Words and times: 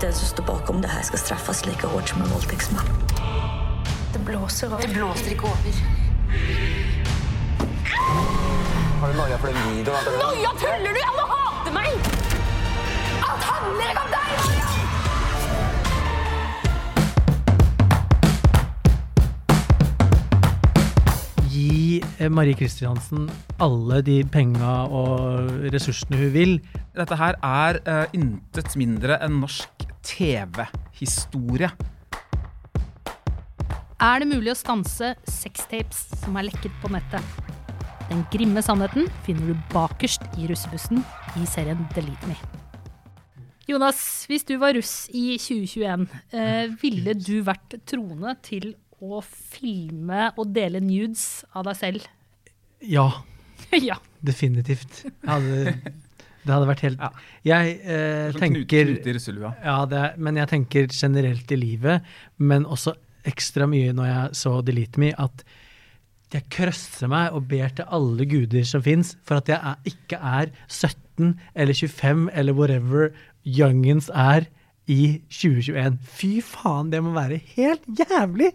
Den 0.00 0.12
som 0.12 0.28
står 0.28 0.44
bakom 0.44 0.82
det 0.82 0.90
her, 0.92 1.02
skal 1.02 1.18
straffes 1.18 1.66
like 1.66 1.88
hardt 1.88 2.08
som 2.08 2.20
en 2.22 2.28
voldtektsmann. 2.28 2.88
Det 4.12 4.20
blåser 4.24 4.66
over. 4.68 4.82
Det 4.82 4.92
blåser 4.92 5.30
ikke 5.32 5.44
over. 5.48 5.72
Har 9.00 9.08
du 9.12 9.16
noia 9.16 9.36
for 9.40 9.46
den 9.48 9.56
videoen? 9.78 10.04
Noia, 10.20 10.50
tuller 10.60 10.92
du? 10.92 11.00
Alle 11.08 11.24
hater 11.30 11.72
meg! 11.72 11.90
Alt 13.24 13.44
handler 13.48 13.86
ikke 13.92 14.02
om 14.02 14.10
deg! 14.12 14.28
Gi 21.56 22.04
eh, 22.18 22.28
Marie 22.28 22.56
Kristiansen 22.60 23.30
alle 23.64 24.02
de 24.04 24.20
penga 24.28 24.74
og 24.92 25.72
ressursene 25.72 26.20
hun 26.20 26.32
vil. 26.36 26.60
Dette 26.96 27.16
her 27.16 27.40
er 27.40 27.80
uh, 27.88 28.04
intet 28.16 28.76
mindre 28.76 29.16
enn 29.24 29.40
norsk 29.40 29.75
TV-historie. 30.06 31.70
Er 33.96 34.20
det 34.20 34.28
mulig 34.28 34.52
å 34.52 34.58
stanse 34.58 35.14
sextapes 35.26 36.04
som 36.20 36.36
er 36.38 36.46
lekket 36.50 36.74
på 36.82 36.90
nettet? 36.92 37.24
Den 38.06 38.22
grimme 38.30 38.62
sannheten 38.62 39.08
finner 39.26 39.50
du 39.50 39.64
bakerst 39.72 40.22
i 40.38 40.46
russebussen 40.50 41.00
i 41.40 41.46
serien 41.50 41.80
Delete 41.96 42.30
Me. 42.30 42.36
Jonas, 43.66 43.98
hvis 44.30 44.46
du 44.46 44.54
var 44.62 44.76
russ 44.76 45.08
i 45.10 45.40
2021, 45.42 46.04
eh, 46.30 46.68
ville 46.78 47.16
du 47.18 47.40
vært 47.42 47.80
troende 47.88 48.36
til 48.46 48.76
å 49.02 49.18
filme 49.26 50.28
og 50.36 50.52
dele 50.54 50.78
nudes 50.84 51.42
av 51.50 51.66
deg 51.66 51.80
selv? 51.80 52.06
Ja, 52.84 53.08
ja. 53.88 53.98
definitivt. 54.22 55.02
Jeg 55.08 55.26
hadde, 55.26 55.96
det 56.46 56.54
hadde 56.54 56.68
vært 56.70 56.84
helt 56.86 57.02
Ja. 57.02 57.10
Jeg 57.46 57.76
eh, 57.82 58.30
tenker. 58.38 58.64
Ja, 59.64 59.76
det 59.90 59.98
er, 60.02 60.16
men 60.18 60.38
jeg 60.40 60.48
tenker 60.52 60.88
generelt 60.94 61.52
i 61.52 61.58
livet, 61.60 62.06
men 62.38 62.64
også 62.66 62.94
ekstra 63.26 63.66
mye 63.70 63.92
når 63.96 64.06
jeg 64.12 64.36
så 64.40 64.52
Delete 64.66 65.02
Me, 65.02 65.12
at 65.18 65.42
jeg 66.34 66.46
krøsser 66.50 67.10
meg 67.10 67.34
og 67.36 67.46
ber 67.50 67.70
til 67.78 67.86
alle 67.94 68.26
guder 68.26 68.64
som 68.66 68.82
fins, 68.82 69.14
for 69.26 69.38
at 69.40 69.50
jeg 69.50 69.58
er, 69.62 69.76
ikke 69.86 70.18
er 70.18 70.50
17 70.66 71.34
eller 71.54 71.74
25 71.74 72.26
eller 72.34 72.56
whatever 72.58 73.10
youngens 73.46 74.10
er 74.10 74.48
i 74.90 75.20
2021. 75.30 75.98
Fy 76.18 76.32
faen, 76.46 76.90
det 76.92 77.02
må 77.02 77.14
være 77.16 77.38
helt 77.56 77.86
jævlig! 77.98 78.52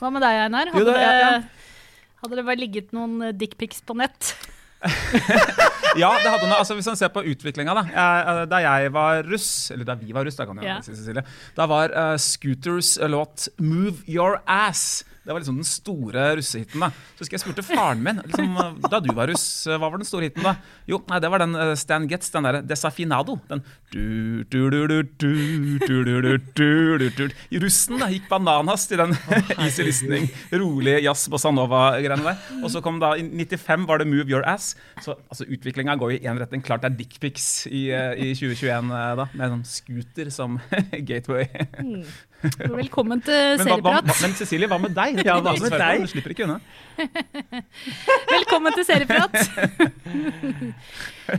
Hva 0.00 0.08
med 0.12 0.24
deg, 0.24 0.38
Einar? 0.46 0.70
Jo, 0.72 0.78
Hadde, 0.78 0.92
det- 0.96 1.02
ja, 1.04 1.16
ja. 1.20 2.14
hadde 2.22 2.36
det 2.38 2.46
bare 2.48 2.60
ligget 2.60 2.94
noen 2.96 3.36
dickpics 3.36 3.82
på 3.84 3.96
nett? 4.00 4.32
Ja, 5.98 6.10
det 6.22 6.30
hadde 6.30 6.46
noe, 6.46 6.58
altså 6.60 6.74
Hvis 6.78 6.86
man 6.86 6.96
ser 6.96 7.08
på 7.08 7.22
utviklinga 7.26 7.74
da. 7.74 7.82
Jeg, 7.90 8.26
eh, 8.30 8.42
da 8.50 8.60
jeg 8.62 8.92
var 8.94 9.22
russ, 9.26 9.70
eller 9.74 9.84
da 9.88 9.94
vi 9.98 10.12
var 10.12 10.24
russ, 10.24 10.36
da 10.36 10.46
kan 10.46 10.56
jeg 10.62 10.64
Ja. 10.68 10.80
si 10.82 10.92
Cecilie, 10.94 11.24
da 11.56 11.66
var 11.66 11.90
uh, 11.90 12.16
Scooters 12.16 12.98
låt 13.10 13.48
'Move 13.58 13.96
Your 14.06 14.40
Ass'. 14.46 15.02
Det 15.30 15.34
var 15.34 15.44
liksom 15.44 15.58
den 15.60 15.66
store 15.68 16.22
russehiten. 16.40 16.82
da. 16.82 16.88
Så 17.14 17.22
husker 17.22 17.36
jeg 17.36 17.42
spurte 17.44 17.62
faren 17.62 18.00
min 18.02 18.16
liksom, 18.18 18.48
eh, 18.58 18.88
da 18.90 18.98
du 18.98 19.12
var 19.14 19.30
russ, 19.30 19.44
eh, 19.68 19.76
hva 19.78 19.86
var 19.86 20.00
den 20.00 20.08
store 20.08 20.26
hiten 20.26 20.42
da? 20.42 20.56
Jo, 20.90 20.98
nei, 21.06 21.20
det 21.22 21.28
var 21.30 21.38
den 21.38 21.54
uh, 21.54 21.74
Stan 21.78 22.08
Getz, 22.10 22.32
den 22.34 22.48
derre 22.48 22.64
Desafinado. 22.66 23.36
Den 23.46 23.62
du, 23.94 24.42
du, 24.50 24.58
du, 24.74 24.88
du, 24.90 25.02
du, 25.22 25.78
du, 25.86 26.02
du, 26.02 26.16
du, 26.18 26.32
du, 26.58 26.96
du, 26.98 27.28
du. 27.28 27.60
Russen 27.62 28.02
da, 28.02 28.08
gikk 28.10 28.26
bananas 28.26 28.88
til 28.90 29.04
den 29.04 29.14
easy 29.62 29.86
listening, 29.86 30.26
rolig 30.50 30.96
jazz 31.04 31.30
bossa 31.30 31.54
nova-greiene 31.54 32.26
der. 32.26 32.42
Og 32.64 32.74
så 32.74 32.82
kom 32.82 32.98
da 32.98 33.12
i 33.14 33.22
95 33.22 33.86
var 33.86 34.02
det 34.02 34.08
'Move 34.10 34.34
Your 34.34 34.42
Ass'. 34.50 34.74
Så 34.98 35.14
altså, 35.30 35.46
utviklinga 35.46 35.94
går 35.94 36.16
i 36.16 36.20
én 36.26 36.42
retning. 36.42 36.66
Klart 36.66 36.82
det 36.82 36.90
er 36.90 36.98
dickpics 37.04 37.68
i, 37.70 37.86
eh, 37.94 38.18
i 38.18 38.34
2021 38.34 38.90
eh, 38.90 39.14
da, 39.22 39.30
med 39.30 39.46
en 39.60 39.64
scooter 39.64 40.34
som 40.34 40.58
gateway. 41.06 41.46
Velkommen 42.80 43.20
til 43.24 43.58
Men, 43.58 43.66
Serieprat. 43.66 44.06
men 44.08 44.34
Cecilie, 44.38 44.68
hva 44.70 44.78
med 44.80 44.94
deg? 44.96 45.20
Ja, 45.28 45.36
hva 45.44 45.52
med 45.60 45.74
deg? 45.74 46.04
Du 46.04 46.12
slipper 46.12 46.32
ikke 46.34 46.46
unna. 46.46 46.56
Velkommen 48.34 48.76
til 48.76 48.86
Serieprat. 48.88 49.36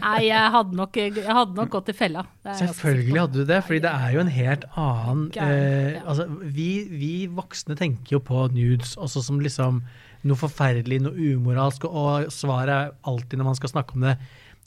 Nei, 0.01 0.19
jeg 0.27 0.51
hadde 0.55 0.77
nok, 0.77 0.99
jeg 1.01 1.25
hadde 1.25 1.57
nok 1.57 1.71
gått 1.73 1.89
i 1.93 1.95
fella. 1.97 2.25
Selvfølgelig 2.45 3.17
hadde 3.19 3.41
du 3.41 3.49
det, 3.49 3.59
fordi 3.65 3.81
det 3.87 3.95
er 3.95 4.13
jo 4.15 4.21
en 4.23 4.31
helt 4.35 4.67
annen 4.79 5.25
eh, 5.41 5.97
altså, 6.05 6.27
vi, 6.53 6.69
vi 6.91 7.13
voksne 7.33 7.77
tenker 7.79 8.17
jo 8.17 8.21
på 8.25 8.45
nudes 8.53 8.95
også 9.01 9.25
som 9.25 9.41
liksom 9.43 9.81
noe 10.27 10.37
forferdelig, 10.37 11.01
noe 11.01 11.31
umoralsk, 11.33 11.87
og 11.89 12.29
svaret 12.33 12.73
er 12.75 12.95
alltid 13.09 13.41
når 13.41 13.51
man 13.51 13.57
skal 13.57 13.73
snakke 13.73 13.97
om 13.97 14.05
det 14.05 14.19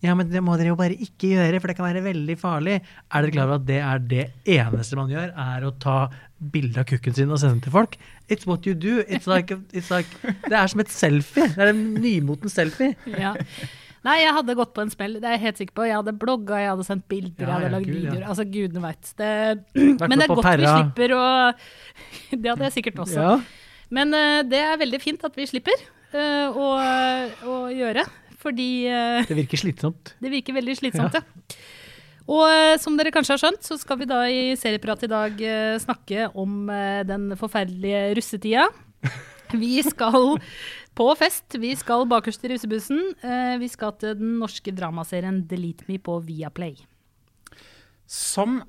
ja, 0.04 0.14
men 0.18 0.28
det 0.28 0.42
må 0.44 0.56
dere 0.60 0.72
jo 0.72 0.78
bare 0.78 0.96
ikke 1.00 1.32
gjøre, 1.32 1.60
for 1.62 1.70
det 1.70 1.76
kan 1.78 1.86
være 1.88 2.04
veldig 2.04 2.36
farlig. 2.40 2.80
Er 3.08 3.24
dere 3.24 3.34
klar 3.34 3.48
over 3.48 3.62
at 3.62 3.68
det 3.68 3.80
er 3.80 4.02
det 4.10 4.24
eneste 4.56 4.98
man 4.98 5.12
gjør, 5.12 5.30
er 5.46 5.64
å 5.64 5.72
ta 5.80 5.98
bilde 6.54 6.82
av 6.82 6.88
kukken 6.90 7.16
sin 7.16 7.32
og 7.32 7.40
sende 7.40 7.56
den 7.56 7.64
til 7.64 7.74
folk? 7.74 7.96
It's 8.28 8.48
what 8.48 8.68
you 8.68 8.74
do. 8.76 8.98
It's 9.08 9.30
like, 9.30 9.54
it's 9.72 9.88
like, 9.94 10.10
det 10.44 10.58
er 10.58 10.68
som 10.68 10.84
et 10.84 10.92
selfie. 10.92 11.48
Det 11.54 11.64
er 11.64 11.72
en 11.72 11.86
nymoten 12.04 12.52
selfie. 12.52 12.92
Ja. 13.16 13.32
Nei, 14.04 14.18
jeg 14.20 14.34
hadde 14.36 14.56
gått 14.58 14.74
på 14.76 14.82
en 14.84 14.90
smell, 14.92 15.16
det 15.16 15.28
er 15.28 15.38
jeg 15.38 15.44
helt 15.46 15.60
sikker 15.62 15.76
på. 15.78 15.86
Jeg 15.88 15.96
hadde 15.96 16.12
blogga, 16.20 16.58
jeg 16.60 16.72
hadde 16.74 16.84
sendt 16.84 17.06
bilder, 17.08 17.40
Ja, 17.40 17.46
jeg 17.46 17.54
hadde 17.54 17.70
lagd 17.72 17.86
gud, 17.88 17.94
ja. 17.94 18.00
videoer. 18.02 18.26
Altså, 18.28 18.44
gudene 18.44 18.82
veit. 18.84 19.12
Men 19.16 20.18
det 20.18 20.26
er 20.26 20.28
godt 20.28 20.42
godt 20.42 20.60
vi 20.60 20.68
slipper 20.68 21.14
å 21.16 21.24
Det 22.42 22.50
hadde 22.50 22.66
jeg 22.68 22.74
sikkert 22.76 23.00
også. 23.06 23.22
Ja. 23.22 23.38
Men 23.94 24.12
uh, 24.12 24.42
det 24.44 24.60
er 24.60 24.76
veldig 24.80 25.00
fint 25.00 25.24
at 25.24 25.40
vi 25.40 25.48
slipper 25.48 25.86
uh, 26.12 26.52
å, 26.52 26.68
å 27.48 27.56
gjøre. 27.72 28.04
Fordi 28.44 28.68
eh, 28.92 29.24
Det 29.26 29.38
virker 29.40 29.64
slitsomt. 29.64 30.14
det 30.24 30.32
virker 30.32 30.60
veldig 30.60 30.78
slitsomt, 30.82 31.16
ja. 31.16 31.24
Og 32.24 32.46
eh, 32.48 32.76
som 32.80 32.96
dere 32.96 33.12
kanskje 33.12 33.34
har 33.36 33.42
skjønt, 33.42 33.64
så 33.66 33.76
skal 33.80 34.00
vi 34.00 34.08
da 34.08 34.22
i 34.28 34.54
Serieprat 34.60 35.04
i 35.04 35.12
dag 35.12 35.40
eh, 35.44 35.76
snakke 35.82 36.30
om 36.40 36.68
den 37.08 37.32
forferdelige 37.40 38.06
russetida. 38.20 38.68
Vi 39.54 39.76
skal 39.86 40.38
på 40.94 41.06
fest. 41.18 41.56
Vi 41.60 41.74
skal 41.78 42.06
bakerst 42.10 42.44
i 42.46 42.52
russebussen. 42.54 43.00
Eh, 43.22 43.56
Vi 43.58 43.68
skal 43.68 43.94
til 43.98 44.16
den 44.18 44.38
norske 44.40 44.72
dramaserien 44.74 45.42
Delete 45.48 45.86
Me 45.88 45.98
på 45.98 46.18
Viaplay. 46.22 46.76
Som 48.06 48.62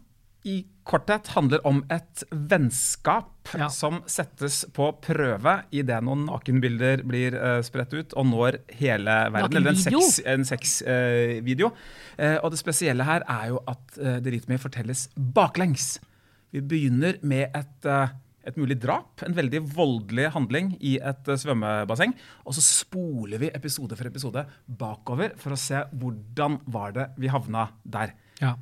i 0.45 0.63
korthet 0.85 1.27
handler 1.33 1.63
om 1.67 1.83
et 1.91 2.23
vennskap 2.31 3.31
Ja. 3.57 3.67
som 3.69 3.99
settes 4.09 4.63
på 4.73 4.87
prøve 5.05 5.63
idet 5.71 5.99
noen 6.05 6.25
nakenbilder 6.25 7.03
blir 7.05 7.35
uh, 7.37 7.59
spredt 7.65 7.93
ut 7.93 8.13
og 8.17 8.25
når 8.31 8.57
hele 8.79 9.17
verden. 9.33 9.59
Eller 9.59 9.75
en 9.75 10.45
sexvideo. 10.45 10.45
sex- 10.45 10.81
uh. 10.81 12.25
Eh, 12.25 12.37
og 12.41 12.51
det 12.53 12.59
spesielle 12.61 13.05
her 13.05 13.25
er 13.29 13.49
jo 13.53 13.61
at 13.69 13.97
uh, 14.01 14.17
litt 14.25 14.49
mer 14.49 14.57
fortelles 14.61 15.07
baklengs. 15.15 15.99
Vi 16.53 16.61
begynner 16.61 17.17
med 17.21 17.49
et 17.53 17.85
eh, 17.89 18.13
et 18.45 18.57
mulig 18.61 18.77
drap, 18.77 19.23
en 19.25 19.33
veldig 19.33 19.61
voldelig 19.73 20.27
handling 20.35 20.75
i 20.79 20.95
et 21.01 21.29
eh, 21.31 21.39
svømmebasseng. 21.41 22.13
Og 22.45 22.53
så 22.53 22.61
spoler 22.61 23.41
vi 23.41 23.49
episode 23.57 23.97
for 23.97 24.05
episode 24.09 24.45
bakover 24.69 25.33
for 25.41 25.55
å 25.55 25.59
se 25.59 25.81
hvordan 25.97 26.59
var 26.69 26.93
det 26.95 27.07
vi 27.17 27.31
havna 27.33 27.67
der. 27.83 28.13
Ja. 28.41 28.53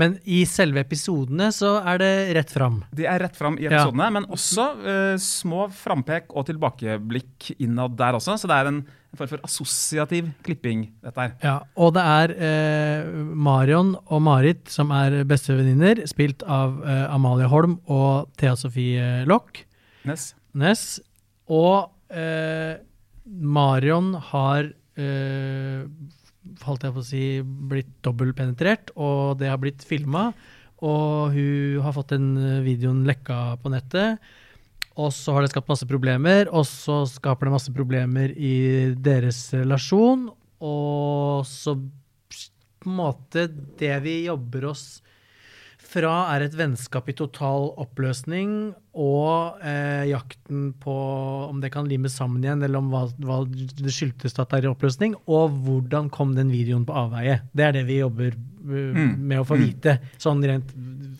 Men 0.00 0.14
i 0.24 0.40
selve 0.48 0.80
episodene 0.84 1.50
så 1.52 1.74
er 1.84 2.00
det 2.00 2.12
rett 2.38 2.52
fram. 2.54 2.78
Det 2.96 3.04
er 3.10 3.20
rett 3.20 3.36
fram 3.36 3.58
i 3.60 3.66
Ja. 3.66 3.70
episodene, 3.74 4.06
men 4.16 4.28
også 4.32 4.64
uh, 4.80 5.16
små 5.20 5.66
frampek 5.76 6.32
og 6.32 6.46
tilbakeblikk 6.48 7.50
innad 7.60 7.98
der 8.00 8.16
også. 8.16 8.38
Så 8.40 8.48
det 8.50 8.56
er 8.56 8.70
en, 8.70 8.80
form 9.18 9.26
for 9.32 9.42
assosiativ 9.42 10.28
klipping, 10.46 10.84
dette 11.02 11.18
her. 11.20 11.32
Ja, 11.42 11.56
og 11.76 11.92
det 11.96 12.04
er 12.06 12.34
uh, 12.38 13.20
Marion 13.34 13.96
og 14.06 14.22
Marit 14.22 14.70
som 14.70 14.92
er 14.94 15.20
bestevenninner, 15.28 16.04
spilt 16.08 16.44
av 16.46 16.78
uh, 16.84 17.10
Amalie 17.12 17.50
Holm 17.50 17.80
og 17.90 18.30
Thea 18.40 18.54
Sofie 18.56 19.24
Lock. 19.28 19.64
Ness. 20.08 20.30
Ness. 20.54 20.84
Og 21.50 21.90
Marion 23.26 24.14
har 24.30 24.70
holdt 26.66 26.86
jeg 26.86 26.94
på 26.96 27.02
å 27.02 27.06
si, 27.06 27.24
blitt 27.70 27.92
dobbeltpenetrert, 28.06 28.92
og 28.98 29.40
det 29.40 29.50
har 29.50 29.60
blitt 29.62 29.84
filma. 29.86 30.30
Og 30.80 31.34
hun 31.34 31.80
har 31.84 31.94
fått 31.96 32.14
den 32.14 32.32
videoen 32.64 33.04
lekka 33.08 33.58
på 33.60 33.72
nettet. 33.72 34.22
Og 35.00 35.12
så 35.14 35.34
har 35.34 35.44
det 35.44 35.52
skapt 35.52 35.70
masse 35.70 35.88
problemer, 35.88 36.48
og 36.50 36.66
så 36.68 37.02
skaper 37.08 37.48
det 37.48 37.54
masse 37.54 37.72
problemer 37.74 38.32
i 38.34 38.92
deres 38.98 39.42
relasjon. 39.54 40.28
Og 40.60 41.46
så 41.48 41.76
på 42.80 42.88
en 42.88 42.96
måte 42.96 43.46
Det 43.80 43.92
vi 44.04 44.24
jobber 44.24 44.70
oss 44.72 44.84
fra, 45.90 46.30
er 46.34 46.44
et 46.44 46.56
vennskap 46.56 47.08
i 47.10 47.16
total 47.18 47.72
oppløsning 47.80 48.72
og 49.00 49.62
eh, 49.64 50.04
jakten 50.10 50.74
på 50.82 50.94
om 51.48 51.62
det 51.62 51.72
kan 51.72 51.88
limes 51.88 52.18
sammen 52.20 52.44
igjen, 52.44 52.62
eller 52.66 52.82
om 52.82 52.90
hva, 52.92 53.06
hva 53.24 53.40
det 53.48 53.94
skyldtes 53.96 54.36
at 54.38 54.50
det 54.52 54.60
er 54.60 54.68
i 54.68 54.72
oppløsning, 54.74 55.16
og 55.30 55.56
hvordan 55.64 56.10
kom 56.12 56.34
den 56.36 56.52
videoen 56.52 56.84
på 56.88 56.96
avveie. 57.06 57.40
Det 57.56 57.64
er 57.70 57.78
det 57.80 57.86
vi 57.88 58.00
jobber 58.02 58.32
eh, 58.36 58.46
Mm. 58.60 59.14
med 59.24 59.38
å 59.40 59.44
få 59.48 59.56
vite, 59.56 59.94
sånn 60.20 60.42
rent 60.44 60.68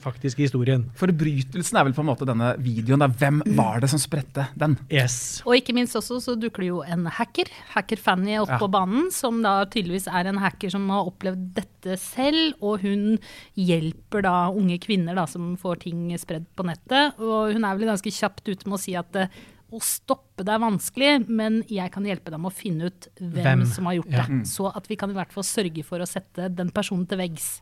faktiske 0.02 0.42
historien. 0.44 0.82
Forbrytelsen 1.00 1.78
er 1.80 1.86
vel 1.86 1.94
på 1.96 2.02
en 2.04 2.08
måte 2.10 2.26
denne 2.28 2.50
videoen. 2.60 3.00
Der. 3.00 3.14
Hvem 3.16 3.38
var 3.56 3.80
det 3.80 3.88
som 3.88 3.98
spredte 4.02 4.44
den? 4.60 4.74
Yes. 4.92 5.40
Og 5.48 5.56
ikke 5.56 5.72
minst 5.76 5.96
også 5.96 6.18
så 6.20 6.34
dukker 6.36 6.60
det 6.66 6.68
jo 6.68 6.82
en 6.84 7.06
hacker, 7.16 7.48
hacker 7.72 7.96
Fanny, 7.96 8.36
opp 8.42 8.52
Ja. 8.52 8.58
på 8.60 8.68
banen, 8.70 9.08
som 9.10 9.40
da 9.42 9.64
tydeligvis 9.64 10.06
er 10.12 10.28
en 10.28 10.36
hacker 10.44 10.70
som 10.70 10.84
har 10.92 11.08
opplevd 11.08 11.54
dette 11.56 11.96
selv, 11.98 12.60
og 12.60 12.82
hun 12.84 13.18
hjelper 13.56 14.22
da 14.28 14.34
unge 14.52 14.76
kvinner 14.82 15.16
da 15.16 15.24
som 15.26 15.54
får 15.60 15.80
ting 15.86 16.04
spredd 16.20 16.44
på 16.56 16.64
nettet. 16.68 17.16
Og 17.18 17.54
hun 17.54 17.64
er 17.64 17.69
vel 17.78 17.90
ganske 17.92 18.12
kjapt 18.14 18.46
ute 18.48 18.68
med 18.68 18.76
å 18.76 18.82
si 18.82 18.94
at 18.98 19.18
eh, 19.18 19.40
å 19.70 19.80
stoppe 19.84 20.44
det 20.46 20.54
er 20.54 20.62
vanskelig, 20.62 21.10
men 21.30 21.60
jeg 21.70 21.92
kan 21.94 22.06
hjelpe 22.06 22.32
dem 22.32 22.46
å 22.48 22.52
finne 22.52 22.90
ut 22.90 23.08
hvem, 23.20 23.42
Hvem, 23.44 23.66
som 23.70 23.86
har 23.86 24.00
gjort 24.00 24.14
ja. 24.16 24.24
det. 24.26 24.40
Så 24.50 24.66
at 24.70 24.88
vi 24.90 24.98
kan 24.98 25.12
i 25.12 25.16
hvert 25.18 25.34
fall 25.34 25.46
sørge 25.46 25.84
for 25.86 26.02
å 26.02 26.08
sette 26.08 26.48
den 26.50 26.72
personen 26.74 27.06
til 27.10 27.20
veggs. 27.20 27.52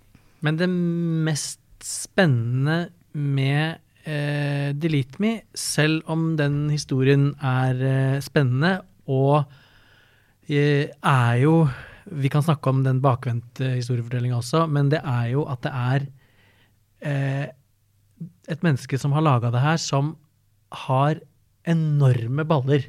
Men 0.44 0.56
det 0.60 0.70
mest 0.70 1.60
spennende 1.84 2.88
med 3.12 3.78
eh, 4.08 4.70
Delete 4.78 5.20
Me, 5.22 5.34
selv 5.54 6.08
om 6.10 6.32
den 6.38 6.66
historien 6.72 7.30
er 7.44 7.84
eh, 7.90 8.16
spennende 8.24 8.78
og 9.08 9.42
eh, 10.48 10.88
er 10.88 11.36
jo 11.42 11.60
Vi 12.08 12.30
kan 12.32 12.40
snakke 12.40 12.70
om 12.72 12.80
den 12.86 13.02
bakvendte 13.04 13.74
historiefortellinga 13.74 14.38
også, 14.38 14.64
men 14.72 14.88
det 14.88 15.02
er 15.04 15.26
jo 15.34 15.42
at 15.44 15.60
det 15.66 15.72
er 15.76 16.06
eh, 17.04 17.46
et 18.48 18.64
menneske 18.64 18.98
som 19.00 19.14
har 19.16 19.24
laga 19.24 19.52
det 19.54 19.62
her, 19.62 19.76
som 19.80 20.16
har 20.86 21.20
enorme 21.68 22.44
baller. 22.48 22.88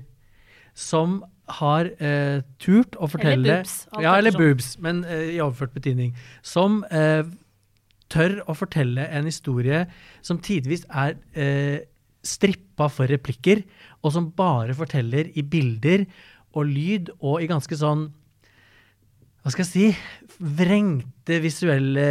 Som 0.78 1.22
har 1.60 1.90
eh, 1.98 2.42
turt 2.62 2.96
å 3.02 3.10
fortelle 3.10 3.42
Eller 3.42 3.64
boobs, 3.64 3.76
Ja, 4.04 4.16
eller 4.20 4.36
boobs, 4.36 4.74
men 4.82 5.04
eh, 5.08 5.36
i 5.36 5.40
overført 5.42 5.74
betydning. 5.76 6.14
Som 6.46 6.84
eh, 6.94 7.24
tør 8.14 8.40
å 8.50 8.56
fortelle 8.58 9.08
en 9.08 9.30
historie 9.30 9.86
som 10.26 10.42
tidvis 10.42 10.86
er 10.90 11.18
eh, 11.34 11.86
strippa 12.26 12.90
for 12.92 13.10
replikker, 13.10 13.64
og 14.04 14.14
som 14.16 14.30
bare 14.36 14.76
forteller 14.78 15.32
i 15.36 15.44
bilder 15.44 16.06
og 16.58 16.70
lyd 16.70 17.12
og 17.20 17.44
i 17.44 17.50
ganske 17.50 17.76
sånn 17.78 18.10
hva 19.50 19.56
skal 19.56 19.66
jeg 19.66 19.72
si, 19.74 20.30
vrengte 20.40 21.38
visuelle 21.44 22.04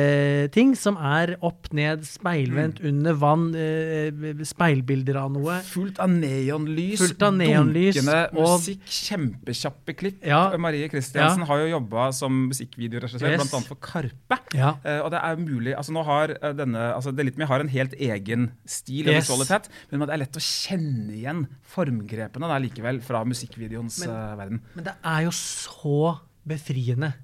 ting, 0.53 0.75
som 0.77 0.97
er 1.01 1.33
opp, 1.47 1.71
ned, 1.77 2.03
speilvendt, 2.07 2.81
under 2.87 3.15
vann, 3.19 3.47
eh, 3.57 4.11
speilbilder 4.47 5.17
av 5.21 5.31
noe. 5.33 5.57
Fullt 5.65 5.99
av 6.03 6.11
neonlys, 6.13 6.99
Fullt 7.01 7.23
av 7.25 7.33
neonlys, 7.39 7.97
dunkende 7.97 8.19
og- 8.37 8.59
musikk, 8.59 8.83
kjempekjappe 8.85 9.95
klipp. 9.97 10.19
Ja. 10.27 10.43
Marie 10.59 10.89
Kristiansen 10.89 11.41
Ja. 11.41 11.47
har 11.47 11.59
jo 11.65 11.79
jobba 11.81 12.13
som 12.13 12.51
musikkvideoregissør, 12.51 13.31
Yes. 13.31 13.53
annet 13.55 13.67
for 13.67 13.77
Karpe. 13.77 14.39
Ja. 14.53 14.75
Eh, 14.85 15.01
og 15.01 15.11
det 15.11 15.21
er 15.23 15.37
mulig, 15.37 15.75
altså 15.77 15.93
nå 15.93 16.05
har 16.05 16.31
eh, 16.31 16.53
denne, 16.53 16.95
altså 16.95 17.15
Delitme 17.15 17.47
har 17.47 17.61
en 17.61 17.69
helt 17.69 17.95
egen 17.95 18.53
stil 18.67 19.09
og 19.09 19.15
visualitet, 19.15 19.69
men 19.91 20.01
det 20.01 20.11
er 20.11 20.19
lett 20.19 20.33
å 20.37 20.41
kjenne 20.41 21.13
igjen 21.17 21.47
formgrepene 21.65 22.47
der 22.49 22.61
likevel 22.69 23.01
fra 23.03 23.25
musikkvideoens 23.25 24.07
Men- 24.07 24.37
verden. 24.39 24.61
Men 24.75 24.85
det 24.85 24.95
er 25.05 25.23
jo 25.23 25.31
så 25.31 26.19
befriende 26.47 27.15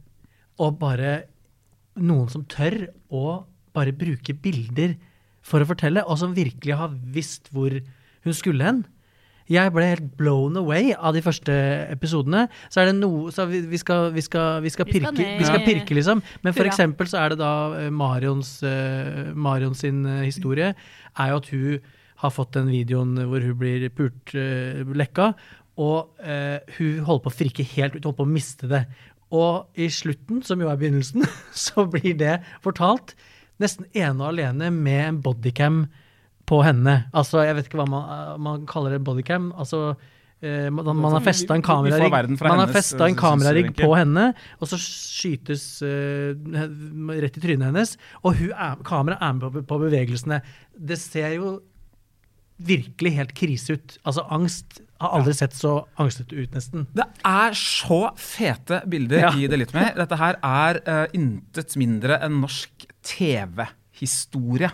å 0.61 0.71
bare 0.79 1.25
Noen 1.95 2.27
som 2.27 2.43
tør 2.51 2.89
å 3.15 3.45
bare 3.71 3.93
bruke 3.95 4.35
bilder 4.35 4.97
for 5.47 5.62
å 5.62 5.69
fortelle, 5.69 6.03
og 6.03 6.19
som 6.19 6.33
virkelig 6.35 6.75
har 6.75 6.91
visst 7.15 7.53
hvor 7.55 7.71
hun 8.25 8.35
skulle 8.35 8.67
hen. 8.67 8.81
Jeg 9.51 9.75
ble 9.75 9.85
helt 9.91 10.06
blown 10.17 10.56
away 10.56 10.95
av 10.97 11.12
de 11.12 11.21
første 11.25 11.53
episodene. 11.93 12.47
Så 12.73 12.81
er 12.81 12.89
det 12.89 12.97
noe 12.97 13.33
så 13.35 13.45
vi, 13.51 13.61
vi, 13.69 13.81
skal, 13.81 14.09
vi, 14.15 14.25
skal, 14.25 14.62
vi 14.65 14.73
skal 14.73 14.89
pirke, 14.89 15.12
vi 15.21 15.45
skal 15.45 15.61
pirke, 15.67 15.97
liksom. 15.99 16.23
Men 16.47 16.56
for 16.56 16.65
eksempel 16.69 17.11
så 17.11 17.21
er 17.21 17.35
det 17.35 17.43
da 17.43 17.53
eh, 17.83 17.91
Marions, 17.93 18.56
uh, 18.65 19.35
Marion 19.37 19.77
sin 19.77 20.01
eh, 20.09 20.25
historie 20.25 20.73
er 20.73 21.35
jo 21.35 21.43
at 21.43 21.51
hun 21.53 21.93
har 22.25 22.33
fått 22.33 22.55
den 22.56 22.73
videoen 22.73 23.19
hvor 23.29 23.45
hun 23.45 23.61
blir 23.61 23.85
pult 23.93 24.33
uh, 24.33 24.81
lekka, 24.97 25.35
og 25.77 26.25
uh, 26.25 26.59
hun 26.79 27.05
holder 27.05 27.25
på 27.27 27.33
å 27.33 27.37
frikke 27.43 27.69
helt 27.75 27.99
ut, 27.99 28.05
holder 28.06 28.21
på 28.23 28.25
å 28.25 28.33
miste 28.33 28.71
det. 28.71 28.85
Og 29.35 29.81
i 29.81 29.89
slutten, 29.93 30.43
som 30.47 30.63
jo 30.63 30.71
er 30.71 30.81
begynnelsen, 30.81 31.27
så 31.67 31.87
blir 31.91 32.15
det 32.21 32.39
fortalt 32.65 33.17
nesten 33.63 33.87
ene 33.95 34.19
og 34.19 34.33
alene 34.33 34.71
med 34.75 35.03
en 35.09 35.23
bodycam 35.23 35.85
på 36.49 36.61
henne. 36.65 37.05
Altså, 37.17 37.45
jeg 37.47 37.57
vet 37.57 37.71
ikke 37.71 37.81
hva 37.81 37.89
man, 37.89 38.11
eh, 38.11 38.35
man 38.43 38.67
kaller 38.69 38.97
det 38.97 39.05
bodycam. 39.07 39.51
Altså, 39.61 39.95
eh, 40.45 40.69
man, 40.75 40.91
man 40.99 41.17
har 41.17 41.25
festa 41.25 41.57
en 41.57 41.65
kamerarigg 41.65 42.13
har 42.13 42.29
en 42.29 42.37
eh, 42.37 43.15
kamerarigg 43.19 43.71
på 43.79 43.91
henne, 43.97 44.31
og 44.61 44.71
så 44.71 44.79
skytes 44.81 45.67
uh, 45.87 46.35
rett 47.15 47.39
i 47.39 47.45
trynet 47.45 47.71
hennes. 47.71 47.95
Og 48.23 48.43
er, 48.51 48.83
kameraet 48.87 49.25
er 49.25 49.39
med 49.39 49.47
på, 49.47 49.65
på 49.71 49.81
bevegelsene. 49.87 50.43
Det 50.75 51.01
ser 51.01 51.39
jo 51.39 51.57
virkelig 52.65 53.17
helt 53.17 53.33
krise 53.39 53.79
ut. 53.79 53.97
Altså, 54.05 54.27
angst 54.35 54.83
har 55.05 55.15
aldri 55.19 55.35
sett 55.37 55.55
så 55.56 55.75
angstete 56.01 56.37
ut, 56.37 56.53
nesten. 56.56 56.87
Det 56.97 57.06
er 57.29 57.56
så 57.59 58.01
fete 58.21 58.83
bilder 58.91 59.27
Ja. 59.29 59.33
i 59.37 59.47
litt 59.49 59.75
med. 59.77 59.95
Dette 60.01 60.19
her 60.21 60.39
er 60.43 60.81
uh, 60.89 61.06
intet 61.17 61.77
mindre 61.81 62.19
enn 62.25 62.41
norsk 62.43 62.87
TV-historie, 63.05 64.71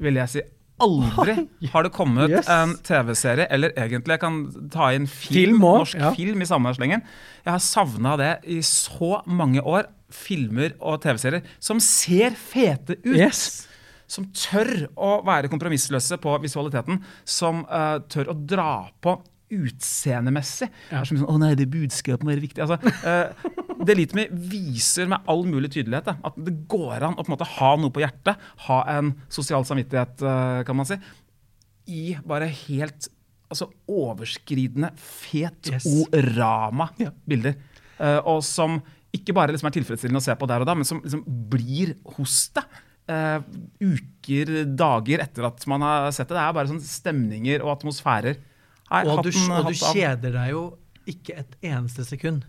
vil 0.00 0.20
jeg 0.20 0.32
si. 0.34 0.42
Aldri 0.80 1.34
har 1.74 1.84
det 1.84 1.90
kommet 1.92 2.30
Yes. 2.32 2.48
en 2.48 2.70
TV-serie, 2.88 3.46
eller 3.52 3.72
egentlig 3.76 4.14
jeg 4.16 4.20
kan 4.22 4.38
ta 4.72 4.86
inn 4.96 5.06
film, 5.06 5.58
Film 5.58 5.58
norsk 5.60 5.98
ja. 6.00 6.12
film 6.16 6.40
i 6.40 6.48
samme 6.48 6.72
slengen. 6.74 7.02
Jeg 7.44 7.52
har 7.52 7.60
savna 7.60 8.14
det 8.16 8.30
i 8.48 8.60
så 8.64 9.18
mange 9.26 9.60
år. 9.60 9.90
Filmer 10.10 10.72
og 10.80 11.02
TV-serier 11.04 11.44
som 11.62 11.78
ser 11.78 12.32
fete 12.34 12.96
ut 13.04 13.14
Yes. 13.14 13.68
som 14.10 14.24
tør 14.34 14.88
å 14.98 15.20
være 15.24 15.46
kompromissløse 15.52 16.16
på 16.18 16.32
visualiteten, 16.42 16.98
som 17.24 17.60
uh, 17.70 18.00
tør 18.10 18.32
å 18.32 18.34
dra 18.34 18.88
på 19.00 19.20
utseendemessig. 19.50 20.70
Det 20.90 20.98
er 20.98 21.08
som 21.08 21.20
sånn, 21.20 21.30
å 21.30 21.38
nei, 21.42 21.54
det 21.58 21.68
budskapet 21.72 22.24
må 22.26 22.32
være 22.32 22.44
viktig. 22.44 22.64
Altså, 22.64 22.78
uh, 23.04 23.60
det 23.86 23.96
Litmi 23.96 24.26
viser 24.50 25.08
med 25.10 25.24
all 25.30 25.46
mulig 25.48 25.72
tydelighet 25.74 26.10
da, 26.10 26.16
at 26.28 26.36
det 26.36 26.54
går 26.70 27.06
an 27.06 27.16
å 27.16 27.24
på 27.24 27.30
en 27.30 27.36
måte 27.36 27.48
ha 27.56 27.70
noe 27.80 27.94
på 27.94 28.02
hjertet, 28.02 28.50
ha 28.66 28.80
en 28.92 29.14
sosial 29.32 29.64
samvittighet, 29.68 30.20
eh, 30.26 30.60
kan 30.68 30.76
man 30.76 30.88
si, 30.88 30.98
i 31.90 32.02
bare 32.26 32.50
helt 32.66 33.08
altså, 33.50 33.70
overskridende, 33.88 34.92
fet 35.00 35.72
Yes. 35.72 35.88
orama 36.12 36.90
bilder. 37.28 37.56
Eh, 37.98 38.20
og 38.28 38.44
som 38.46 38.78
ikke 39.16 39.34
bare 39.34 39.54
liksom 39.54 39.70
er 39.70 39.78
tilfredsstillende 39.78 40.20
å 40.20 40.28
se 40.28 40.36
på 40.38 40.48
der 40.50 40.62
og 40.62 40.68
da, 40.68 40.76
men 40.78 40.86
som 40.86 41.00
liksom 41.02 41.24
blir 41.50 41.96
hos 42.16 42.50
deg. 42.54 42.78
uker, 43.10 44.50
dager 44.78 45.18
etter 45.24 45.42
at 45.48 45.64
man 45.66 45.82
har 45.82 46.12
sett 46.14 46.28
det. 46.28 46.36
Det 46.36 46.42
er 46.44 46.52
bare 46.54 46.70
sånn 46.70 46.84
stemninger 46.84 47.64
og 47.64 47.72
atmosfærer. 47.72 48.36
Nei, 48.90 49.04
Og 49.06 49.22
du, 49.24 49.30
hatten- 49.30 49.52
og 49.54 49.66
du 49.70 49.76
kjeder 49.78 50.32
deg 50.34 50.50
jo 50.50 50.62
ikke 51.06 51.36
et 51.38 51.56
eneste 51.62 52.04
sekund. 52.04 52.44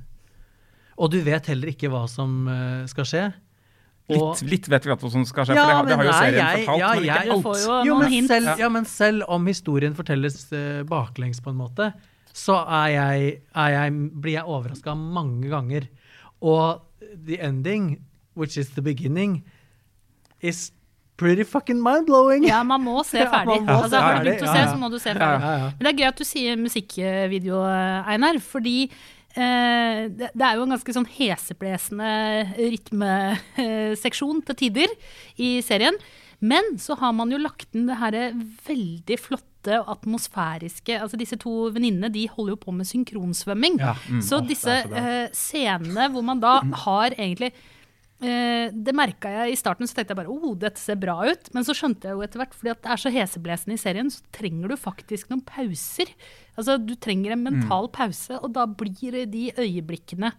Og 0.98 1.12
du 1.14 1.20
vet 1.26 1.46
heller 1.48 1.70
ikke 1.72 1.90
hva 1.90 2.08
som 2.10 2.48
eh, 2.50 2.86
skal 2.90 3.06
skje. 3.06 3.24
Og- 4.12 4.36
Litt, 4.42 4.50
litt 4.52 4.68
vet 4.68 4.84
vi 4.86 4.92
hva 4.92 5.10
som 5.12 5.24
skal 5.26 5.46
skje, 5.46 5.54
for 5.56 5.62
det 5.70 5.76
har, 5.78 5.86
det 5.86 5.96
har 5.96 6.04
jo 6.04 6.12
nei, 6.12 6.20
serien 6.20 6.42
jeg- 6.42 6.66
fortalt. 6.66 6.80
ja, 6.82 6.88
men 6.90 7.04
ikke 7.04 7.06
jeg- 7.22 7.32
alt. 7.32 7.44
får 7.44 7.60
jo 7.62 7.84
jo, 7.86 7.98
men 8.00 8.12
hint. 8.12 8.28
selv, 8.28 8.58
ja, 8.60 8.70
men 8.70 8.86
selv 8.86 9.24
om 9.30 9.46
historien 9.48 9.94
fortelles 9.96 10.52
uh, 10.52 10.84
baklengs, 10.84 11.40
på 11.40 11.50
en 11.54 11.58
måte, 11.62 11.94
så 12.34 12.58
er 12.68 12.88
jeg, 12.96 13.42
er 13.56 13.70
jeg, 13.70 13.94
blir 14.22 14.34
jeg 14.34 14.44
overraska 14.46 14.96
mange 14.96 15.50
ganger. 15.50 15.88
Og 16.42 16.82
the 17.26 17.38
ending, 17.40 18.02
which 18.36 18.58
is 18.58 18.70
the 18.72 18.82
beginning, 18.82 19.44
is 20.42 20.72
pretty 21.22 21.46
fucking 21.46 21.80
mind-blowing. 21.84 22.48
Ja, 22.50 22.64
man 22.68 22.84
må 22.84 23.02
se 23.08 23.22
ferdig. 23.34 23.62
man 23.62 23.70
må 23.70 23.78
altså, 23.84 23.94
se 23.94 24.04
har 24.04 24.20
du 24.20 24.28
begynt 24.28 24.46
å 24.46 24.52
se, 24.52 24.62
ja. 24.64 24.70
så 24.72 24.82
må 24.82 24.92
du 24.92 24.98
se 24.98 25.14
ferdig. 25.14 25.30
ja, 25.46 25.56
ja. 25.62 25.72
Men 25.76 25.88
det 25.88 25.92
er 25.94 26.00
gøy 26.02 26.10
at 26.10 26.22
du 26.22 26.28
sier 26.28 26.62
musikkvideo, 26.62 27.62
Einar, 28.14 28.42
fordi 28.46 28.78
eh, 28.88 30.08
det, 30.10 30.32
det 30.34 30.48
er 30.48 30.58
jo 30.58 30.66
en 30.66 30.76
ganske 30.76 30.98
sånn 30.98 31.08
heseblesende 31.20 32.16
rytmeseksjon 32.58 34.44
til 34.50 34.60
tider 34.66 34.98
i 35.38 35.54
serien. 35.66 36.00
Men 36.42 36.76
så 36.82 36.98
har 36.98 37.14
man 37.14 37.30
jo 37.30 37.38
lagt 37.38 37.70
inn 37.78 37.86
det 37.86 38.00
her 38.02 38.18
veldig 38.66 39.18
flotte 39.22 39.78
og 39.78 39.92
atmosfæriske 39.94 40.96
Altså 40.98 41.20
disse 41.22 41.38
to 41.38 41.68
venninnene 41.70 42.10
de 42.10 42.24
holder 42.32 42.56
jo 42.56 42.62
på 42.64 42.74
med 42.74 42.90
synkronsvømming. 42.90 43.78
Ja, 43.78 43.94
mm, 44.10 44.24
så 44.26 44.40
disse 44.42 44.80
så 44.88 45.04
eh, 45.04 45.28
scenene 45.38 46.10
hvor 46.10 46.26
man 46.26 46.42
da 46.42 46.56
har 46.88 47.14
egentlig 47.14 47.52
Eh, 47.54 47.81
det 48.22 48.94
merka 48.94 49.32
jeg 49.34 49.54
i 49.56 49.58
starten, 49.58 49.90
så 49.90 49.98
tenkte 49.98 50.14
jeg 50.14 50.20
bare 50.20 50.34
oh, 50.34 50.54
dette 50.60 50.78
ser 50.78 51.00
bra 51.02 51.16
ut. 51.26 51.50
Men 51.56 51.66
så 51.66 51.74
skjønte 51.78 52.10
jeg 52.10 52.18
jo 52.18 52.24
etter 52.26 52.44
hvert, 52.44 52.54
fordi 52.58 52.74
at 52.76 52.82
det 52.84 52.92
er 52.94 53.02
så 53.02 53.12
heseblesende 53.16 53.78
i 53.78 53.82
serien, 53.82 54.12
så 54.14 54.22
trenger 54.36 54.70
du 54.70 54.78
faktisk 54.78 55.32
noen 55.32 55.44
pauser. 55.48 56.14
Altså, 56.54 56.78
du 56.78 56.94
trenger 57.02 57.34
en 57.34 57.46
mental 57.48 57.90
pause, 57.94 58.38
og 58.38 58.54
da 58.58 58.68
blir 58.70 59.24
de 59.32 59.48
øyeblikkene 59.58 60.34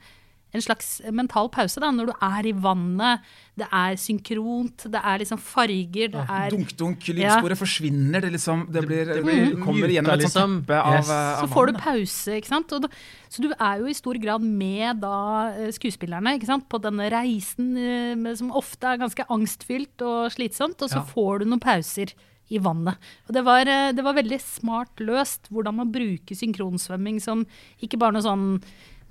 en 0.53 0.61
slags 0.61 1.01
mental 1.17 1.49
pause 1.49 1.81
da, 1.81 1.89
når 1.95 2.11
du 2.11 2.13
er 2.23 2.47
i 2.51 2.53
vannet. 2.53 3.21
Det 3.57 3.67
er 3.73 3.97
synkront, 4.01 4.85
det 4.93 5.01
er 5.05 5.19
liksom 5.23 5.39
farger, 5.41 6.09
det 6.13 6.23
er 6.29 6.51
Dunk-dunk, 6.53 7.07
lydsporet 7.17 7.59
forsvinner. 7.61 8.21
Det, 8.25 8.31
liksom, 8.35 8.67
det, 8.73 8.83
blir, 8.89 9.05
det 9.09 9.23
blir, 9.25 9.55
kommer 9.61 9.87
muta, 9.87 9.93
gjennom 9.97 10.13
et 10.13 10.25
sånt 10.25 10.29
liksom. 10.29 10.57
teppe 10.63 10.81
av, 10.81 10.95
Yes. 10.99 11.11
eh, 11.13 11.41
Så 11.43 11.49
får 11.53 11.67
du 11.67 11.73
vann, 11.73 11.81
du 11.81 11.85
pause, 11.87 12.37
ikke 12.41 12.53
sant. 12.53 12.73
Og 12.77 12.83
da, 12.87 12.89
så 13.33 13.45
du 13.45 13.49
er 13.53 13.79
jo 13.81 13.87
i 13.93 13.97
stor 13.97 14.21
grad 14.23 14.43
med 14.45 15.01
da 15.05 15.15
eh, 15.57 15.71
skuespillerne 15.73 16.37
ikke 16.39 16.49
sant? 16.53 16.69
på 16.69 16.81
denne 16.85 17.09
reisen 17.13 17.73
eh, 17.77 18.35
som 18.41 18.53
ofte 18.57 18.93
er 18.93 19.01
ganske 19.05 19.25
angstfylt 19.29 20.05
og 20.09 20.33
slitsomt, 20.37 20.81
og 20.85 20.89
så 20.93 21.01
Ja. 21.01 21.09
får 21.13 21.41
du 21.41 21.45
noen 21.53 21.61
pauser 21.65 22.13
i 22.53 22.59
vannet. 22.61 22.97
Og 23.29 23.33
det 23.33 23.45
var, 23.47 23.65
det 23.65 24.03
var 24.05 24.13
veldig 24.13 24.37
smart 24.45 25.01
løst 25.01 25.49
hvordan 25.49 25.77
man 25.79 25.93
bruker 25.93 26.37
synkronsvømming 26.37 27.21
som 27.25 27.47
ikke 27.81 27.97
bare 27.97 28.13
noe 28.13 28.25
sånn 28.27 28.63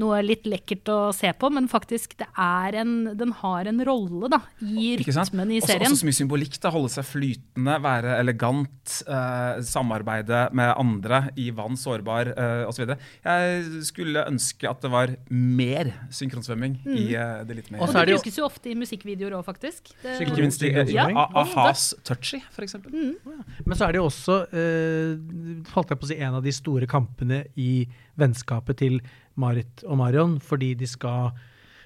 noe 0.02 0.22
litt 0.24 0.48
lekkert 0.50 0.90
å 0.92 1.00
se 1.16 1.32
på, 1.38 1.50
men 1.54 1.68
faktisk 1.72 2.16
det 2.22 2.28
er 2.40 2.78
en, 2.82 2.94
den 3.18 3.34
har 3.42 3.68
en 3.70 3.82
rolle 3.88 4.30
da, 4.32 4.40
i 4.64 4.96
rytmen 5.02 5.52
i 5.56 5.62
serien. 5.64 5.90
også 5.92 6.04
så 6.04 6.10
mye 6.10 6.20
symbolikk. 6.20 6.60
da, 6.64 6.72
Holde 6.74 6.92
seg 6.94 7.08
flytende, 7.10 7.78
være 7.84 8.16
elegant, 8.20 8.96
eh, 9.06 9.62
samarbeide 9.68 10.46
med 10.58 10.74
andre 10.78 11.24
i 11.42 11.50
vann, 11.56 11.78
sårbar 11.80 12.32
eh, 12.36 12.64
osv. 12.70 12.94
Jeg 13.26 13.84
skulle 13.88 14.26
ønske 14.30 14.70
at 14.70 14.82
det 14.84 14.92
var 14.94 15.16
mer 15.30 15.92
synkronsvømming 16.14 16.80
i 16.86 17.12
eh, 17.16 17.44
det 17.48 17.58
litt 17.60 17.72
mer 17.74 17.84
Og 17.84 17.92
så 17.92 18.02
er 18.02 18.10
det 18.10 18.16
det 18.16 18.22
brukes 18.22 18.40
jo 18.40 18.48
ofte 18.48 18.72
i 18.72 18.78
musikkvideoer 18.80 19.38
òg, 19.40 19.46
faktisk. 19.48 19.92
Det, 20.04 20.18
Ikke 20.26 20.42
minst 20.44 20.64
i 20.68 20.72
Ja, 20.92 21.08
a-has 21.16 21.92
Touchy, 22.08 22.42
f.eks. 22.52 22.78
Men 22.82 23.78
så 23.78 23.88
er 23.88 23.96
det 23.96 24.02
jo 24.02 24.08
også 24.10 24.38
eh, 24.52 25.66
holdt 25.74 25.94
jeg 25.94 26.02
på 26.02 26.08
å 26.08 26.12
si, 26.12 26.20
en 26.22 26.38
av 26.40 26.46
de 26.46 26.54
store 26.56 26.90
kampene 26.90 27.44
i 27.60 27.86
vennskapet 28.20 28.80
til 28.82 29.00
Marit 29.40 29.84
og 29.88 29.98
Marion, 30.02 30.40
fordi 30.44 30.74
de 30.80 30.88
skal 30.90 31.32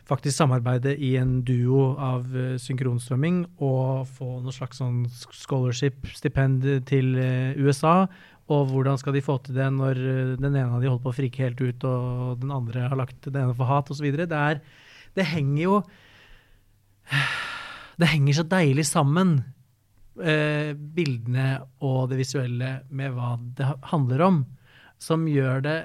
faktisk 0.05 0.37
samarbeide 0.37 0.91
i 1.01 1.15
en 1.17 1.39
duo 1.47 1.95
av 1.97 2.27
eh, 2.37 2.55
synkronsvømming 2.61 3.39
og 3.65 4.05
få 4.17 4.39
noe 4.43 4.53
slags 4.53 4.77
sånn 4.81 5.03
scholarship-stipend 5.09 6.65
til 6.89 7.15
eh, 7.17 7.57
USA. 7.57 8.05
Og 8.53 8.67
hvordan 8.69 8.99
skal 9.01 9.15
de 9.17 9.23
få 9.25 9.39
til 9.41 9.57
det 9.57 9.65
når 9.73 9.97
eh, 9.97 10.33
den 10.37 10.51
ene 10.53 10.67
av 10.77 10.83
de 10.83 10.91
holder 10.91 11.01
på 11.07 11.13
å 11.13 11.17
frike 11.17 11.41
helt 11.47 11.61
ut, 11.65 11.85
og 11.89 12.37
den 12.43 12.53
andre 12.53 12.85
har 12.91 12.99
lagt 12.99 13.25
den 13.25 13.39
ene 13.41 13.55
for 13.57 13.65
hat, 13.69 13.89
osv. 13.89 14.05
Det, 14.13 14.29
er- 14.29 14.61
det 15.17 15.25
henger 15.31 15.63
jo 15.63 15.79
Det 17.97 18.07
henger 18.11 18.35
så 18.35 18.43
deilig 18.51 18.83
sammen 18.89 19.37
eh, 20.19 20.73
bildene 20.75 21.61
og 21.85 22.09
det 22.11 22.17
visuelle 22.19 22.71
med 22.91 23.13
hva 23.15 23.35
det 23.57 23.67
handler 23.91 24.23
om, 24.25 24.39
som 24.99 25.25
gjør 25.29 25.61
det 25.63 25.75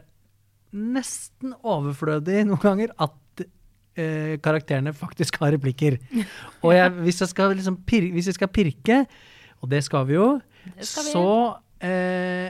nesten 0.77 1.55
overflødig 1.67 2.45
noen 2.49 2.63
ganger 2.63 2.95
at 3.03 3.45
eh, 3.99 4.37
karakterene 4.43 4.95
faktisk 4.97 5.41
har 5.43 5.55
replikker. 5.57 5.99
Og 6.65 6.75
jeg, 6.77 6.95
hvis, 7.05 7.21
jeg 7.25 7.33
skal 7.33 7.57
liksom 7.57 7.81
pir 7.89 8.11
hvis 8.15 8.31
jeg 8.31 8.39
skal 8.39 8.53
pirke, 8.53 9.05
og 9.61 9.69
det 9.69 9.83
skal 9.85 10.07
vi 10.09 10.15
jo, 10.17 10.29
skal 10.81 11.05
vi. 11.05 11.11
så 11.13 11.31
eh, 11.85 12.49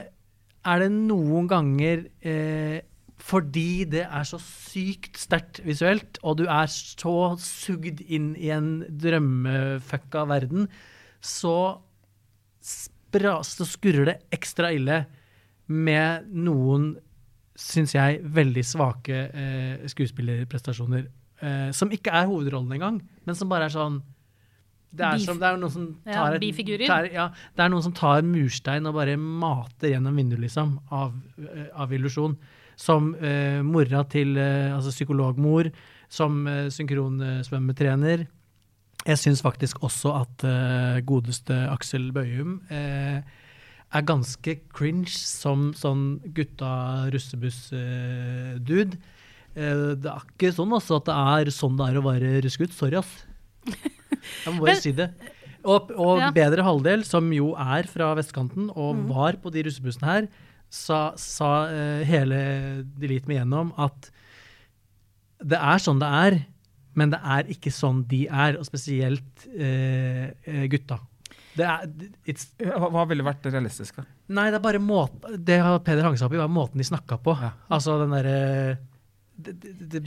er 0.61 0.83
det 0.83 0.87
noen 0.93 1.49
ganger 1.51 2.05
eh, 2.23 2.79
fordi 3.21 3.85
det 3.89 4.05
er 4.07 4.25
så 4.25 4.39
sykt 4.41 5.19
sterkt 5.21 5.61
visuelt, 5.65 6.17
og 6.25 6.39
du 6.41 6.45
er 6.49 6.69
så 6.71 7.33
sugd 7.41 8.01
inn 8.07 8.31
i 8.39 8.49
en 8.53 8.81
drømmefucka 9.01 10.25
verden, 10.29 10.67
så, 11.21 11.81
spra, 12.65 13.37
så 13.45 13.67
skurrer 13.69 14.09
det 14.09 14.17
ekstra 14.33 14.71
ille 14.73 15.03
med 15.71 16.31
noen, 16.33 16.95
syns 17.57 17.95
jeg, 17.95 18.21
veldig 18.23 18.63
svake 18.65 19.25
eh, 19.27 19.83
skuespillerprestasjoner. 19.91 21.05
Eh, 21.41 21.69
som 21.75 21.91
ikke 21.91 22.13
er 22.13 22.29
hovedrollen 22.29 22.77
engang, 22.77 23.01
men 23.25 23.37
som 23.37 23.49
bare 23.51 23.69
er 23.69 23.73
sånn 23.73 24.01
det 24.91 25.05
er, 25.07 25.21
som, 25.23 25.37
det 25.39 25.47
er 25.47 25.59
noen 25.59 25.71
som 25.71 25.85
tar 26.03 26.33
et, 26.35 26.81
tar, 26.83 27.05
ja, 27.13 27.29
det 27.55 27.63
er 27.63 27.69
noen 27.71 27.83
som 27.85 27.93
tar 27.95 28.25
murstein 28.27 28.89
og 28.89 28.97
bare 28.97 29.15
mater 29.15 29.93
gjennom 29.93 30.17
vinduet, 30.19 30.41
liksom, 30.43 30.73
av, 30.91 31.13
eh, 31.39 31.69
av 31.79 31.93
illusjon. 31.95 32.35
Som 32.75 33.13
eh, 33.15 33.61
mora 33.63 34.03
til 34.11 34.35
eh, 34.35 34.67
altså 34.73 34.91
psykologmor, 34.91 35.69
som 36.11 36.43
eh, 36.49 36.65
synkronsvømmetrener. 36.75 38.25
Jeg 39.07 39.21
syns 39.21 39.41
faktisk 39.45 39.79
også 39.87 40.11
at 40.19 40.43
eh, 40.49 40.99
godeste 41.07 41.55
Aksel 41.71 42.11
Bøyum 42.15 42.59
eh, 42.67 43.23
er 43.93 44.05
ganske 44.07 44.53
cringe 44.71 45.11
som 45.11 45.71
sånn 45.75 46.19
gutta 46.35 47.09
russebuss-dude. 47.11 48.97
Eh, 49.55 49.83
det 49.99 50.07
er 50.11 50.23
ikke 50.29 50.51
sånn 50.55 50.71
altså 50.77 50.99
at 51.01 51.09
det 51.09 51.17
er 51.17 51.51
sånn 51.53 51.75
det 51.79 51.89
er 51.91 51.99
å 51.99 52.05
være 52.05 52.31
russegutt. 52.45 52.73
Sorry, 52.77 52.95
ass. 53.01 53.11
Jeg 54.45 54.53
må 54.55 54.63
bare 54.65 54.77
si 54.79 54.93
det. 54.95 55.09
Og, 55.63 55.91
og 55.93 56.17
Ja. 56.23 56.31
bedre 56.33 56.63
halvdel, 56.65 57.03
som 57.05 57.27
jo 57.35 57.51
er 57.53 57.83
fra 57.89 58.13
vestkanten 58.17 58.71
og 58.73 58.95
Mm. 58.95 59.07
var 59.13 59.33
på 59.43 59.51
de 59.53 59.63
russebussene 59.67 60.07
her, 60.07 60.27
sa, 60.71 61.11
sa 61.19 61.67
uh, 61.67 62.03
hele 62.07 62.83
Delete 62.97 63.27
meg 63.27 63.41
gjennom 63.41 63.73
at 63.77 64.09
det 65.43 65.57
er 65.59 65.77
sånn 65.83 65.99
det 65.99 66.07
er, 66.07 66.37
men 66.95 67.09
det 67.11 67.19
er 67.23 67.43
ikke 67.51 67.71
sånn 67.73 68.03
de 68.07 68.23
er, 68.29 68.57
og 68.57 68.65
spesielt 68.65 69.45
eh, 69.57 70.31
gutta. 70.69 70.99
Det 71.57 71.65
er, 71.67 71.87
it's, 72.31 72.45
Hva, 72.61 72.87
hva 72.93 73.05
ville 73.09 73.25
vært 73.27 73.45
realistisk? 73.51 73.97
da? 73.99 74.05
nei, 74.31 74.45
det 74.51 74.59
er 74.61 74.63
bare 74.63 74.79
måten 74.79 75.35
Det 75.43 75.57
har 75.59 75.79
Peder 75.83 76.05
hang 76.07 76.15
seg 76.15 76.29
opp 76.29 76.35
i, 76.37 76.39
var 76.39 76.47
måten 76.51 76.79
de 76.79 76.85
snakka 76.87 77.17
på. 77.23 77.33
Ja. 77.41 77.51
Altså 77.69 77.97
den 77.99 78.13
derre 78.15 78.37
det- 78.37 78.77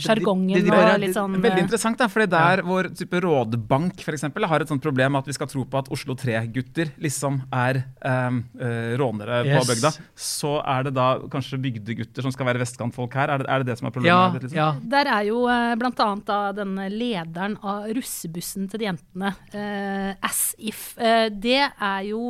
Sjargongen 0.05 0.71
og 0.71 1.01
litt 1.03 1.17
sånn 1.17 1.37
Veldig 1.39 1.61
eh, 1.61 1.65
interessant, 1.67 1.99
da, 2.01 2.09
fordi 2.11 2.29
der 2.33 2.63
vår 2.67 2.91
type 2.97 3.21
rådbank 3.25 4.03
for 4.05 4.17
eksempel, 4.17 4.47
har 4.51 4.65
et 4.65 4.71
sånt 4.71 4.85
problem 4.85 5.19
at 5.19 5.29
vi 5.29 5.37
skal 5.37 5.51
tro 5.51 5.65
på 5.69 5.81
at 5.81 5.91
Oslo 5.95 6.17
3-gutter 6.19 6.95
liksom 7.03 7.41
er 7.55 7.83
um, 8.01 8.43
eh, 8.61 8.95
rånere 9.01 9.43
Yes. 9.45 9.59
på 9.61 9.75
bygda, 9.75 9.91
så 10.17 10.53
er 10.63 10.87
det 10.87 10.95
da 10.97 11.07
kanskje 11.31 11.59
bygdegutter 11.61 12.25
som 12.25 12.33
skal 12.33 12.49
være 12.49 12.63
vestkantfolk 12.63 13.17
her? 13.19 13.33
Er 13.35 13.43
det 13.43 13.49
er 13.51 13.63
det, 13.63 13.69
det 13.73 13.79
som 13.81 13.89
er 13.89 13.95
problemet? 13.95 14.15
Ja, 14.15 14.31
her, 14.31 14.45
liksom? 14.45 14.59
ja. 14.59 14.69
Der 14.95 15.11
er 15.17 15.27
jo 15.29 15.43
bl.a. 15.45 15.77
blant 15.81 16.03
annet 16.05 16.27
da 16.31 16.39
denne 16.57 16.87
lederen 16.93 17.57
av 17.61 17.91
russebussen 17.97 18.71
til 18.73 18.85
de 18.85 18.89
jentene, 18.89 19.35
uh, 19.55 20.11
As 20.25 20.55
If. 20.59 20.95
Uh, 20.97 21.29
det 21.29 21.61
er 21.61 22.07
jo 22.09 22.23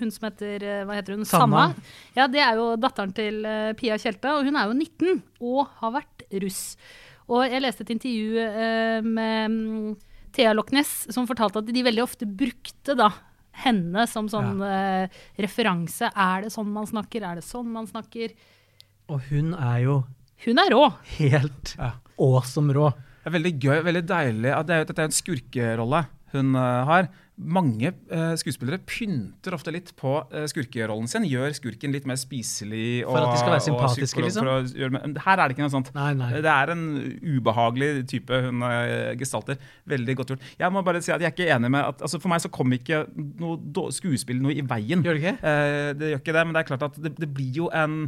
hun 0.00 0.12
som 0.12 0.28
heter 0.28 0.64
eh, 0.64 0.82
Hva 0.86 0.98
heter 0.98 1.16
hun? 1.16 1.26
Sanna. 1.28 1.70
Ja, 2.16 2.26
det 2.30 2.42
er 2.44 2.58
jo 2.58 2.72
datteren 2.80 3.14
til 3.16 3.44
eh, 3.46 3.72
Pia 3.78 3.98
Tjelte, 4.00 4.34
og 4.36 4.48
hun 4.48 4.58
er 4.58 4.70
jo 4.70 4.76
19 4.76 5.22
og 5.40 5.70
har 5.80 5.94
vært 6.00 6.19
russ. 6.42 6.76
Og 7.30 7.44
jeg 7.46 7.62
leste 7.62 7.84
et 7.86 7.92
intervju 7.94 8.38
eh, 8.42 9.00
med 9.06 9.50
mm, 9.50 9.96
Thea 10.34 10.52
Loch 10.54 10.70
Ness 10.74 11.06
som 11.14 11.26
fortalte 11.30 11.58
at 11.62 11.66
de 11.70 11.82
veldig 11.86 12.02
ofte 12.04 12.26
brukte 12.26 12.96
da 12.98 13.10
henne 13.64 14.06
som 14.08 14.28
sånn 14.30 14.60
eh, 14.62 15.08
referanse. 15.42 16.10
Er 16.14 16.46
det 16.46 16.52
sånn 16.54 16.70
man 16.72 16.86
snakker? 16.88 17.22
Er 17.26 17.40
det 17.40 17.44
sånn 17.46 17.68
man 17.74 17.86
snakker? 17.90 18.32
Og 19.10 19.20
hun 19.30 19.54
er 19.58 19.78
jo 19.84 19.96
Hun 20.46 20.58
er 20.62 20.70
rå. 20.72 20.84
helt 21.18 21.74
Ja. 21.76 21.92
awesome 22.18 22.72
rå. 22.72 22.90
Det 23.20 23.28
er 23.28 23.34
veldig 23.36 23.52
gøy, 23.60 23.82
veldig 23.84 24.06
deilig. 24.08 24.52
at 24.56 24.66
Det 24.66 24.74
er, 24.76 24.84
dette 24.88 24.98
er 25.02 25.04
jo 25.04 25.10
en 25.10 25.18
skurkerolle 25.18 26.06
hun 26.34 26.54
eh, 26.58 26.84
har. 26.88 27.10
Mange 27.40 27.88
eh, 27.88 28.32
skuespillere 28.36 28.76
pynter 28.84 29.54
ofte 29.56 29.72
litt 29.72 29.94
på 29.96 30.10
uh, 30.28 30.42
skurkerollen 30.50 31.08
sin. 31.08 31.24
Gjør 31.24 31.54
skurken 31.56 31.94
litt 31.94 32.04
mer 32.08 32.18
spiselig. 32.20 33.06
For 33.06 33.16
at 33.16 33.32
de 33.32 33.40
skal 33.40 33.54
være 33.54 33.64
sympatiske, 33.64 34.24
liksom? 34.26 34.50
her 35.24 35.40
er 35.40 35.46
det 35.46 35.56
ikke 35.56 35.64
noe 35.64 35.72
sånt. 35.72 35.88
Nei, 35.96 36.10
nei. 36.18 36.30
Det 36.44 36.52
er 36.52 36.74
en 36.74 36.84
ubehagelig 37.24 37.90
type 38.12 38.42
hun 38.44 38.60
eh, 38.68 39.14
gestalter. 39.20 39.60
Veldig 39.88 40.18
godt 40.20 40.34
gjort. 40.34 40.48
Jeg 40.60 40.74
må 40.74 40.84
bare 40.84 41.00
si 41.04 41.14
at 41.14 41.24
jeg 41.24 41.30
er 41.30 41.36
ikke 41.36 41.48
enig 41.56 41.72
med 41.72 41.86
at 41.86 42.04
altså 42.04 42.20
For 42.20 42.32
meg 42.32 42.44
så 42.44 42.52
kom 42.52 42.76
ikke 42.76 43.06
noe 43.40 43.88
skuespill 43.96 44.42
noe 44.44 44.56
i 44.56 44.66
veien. 44.66 45.04
Gjør 45.06 45.16
det 45.16 45.24
ikke? 45.24 45.36
Eh, 45.40 45.92
det 45.96 46.12
gjør 46.12 46.24
ikke 46.24 46.36
det, 46.36 46.44
men 46.44 46.56
det 46.56 46.64
er 46.64 46.72
klart 46.74 46.90
at 46.90 47.00
det, 47.00 47.16
det 47.16 47.30
blir 47.32 47.62
jo 47.62 47.72
en 47.72 48.02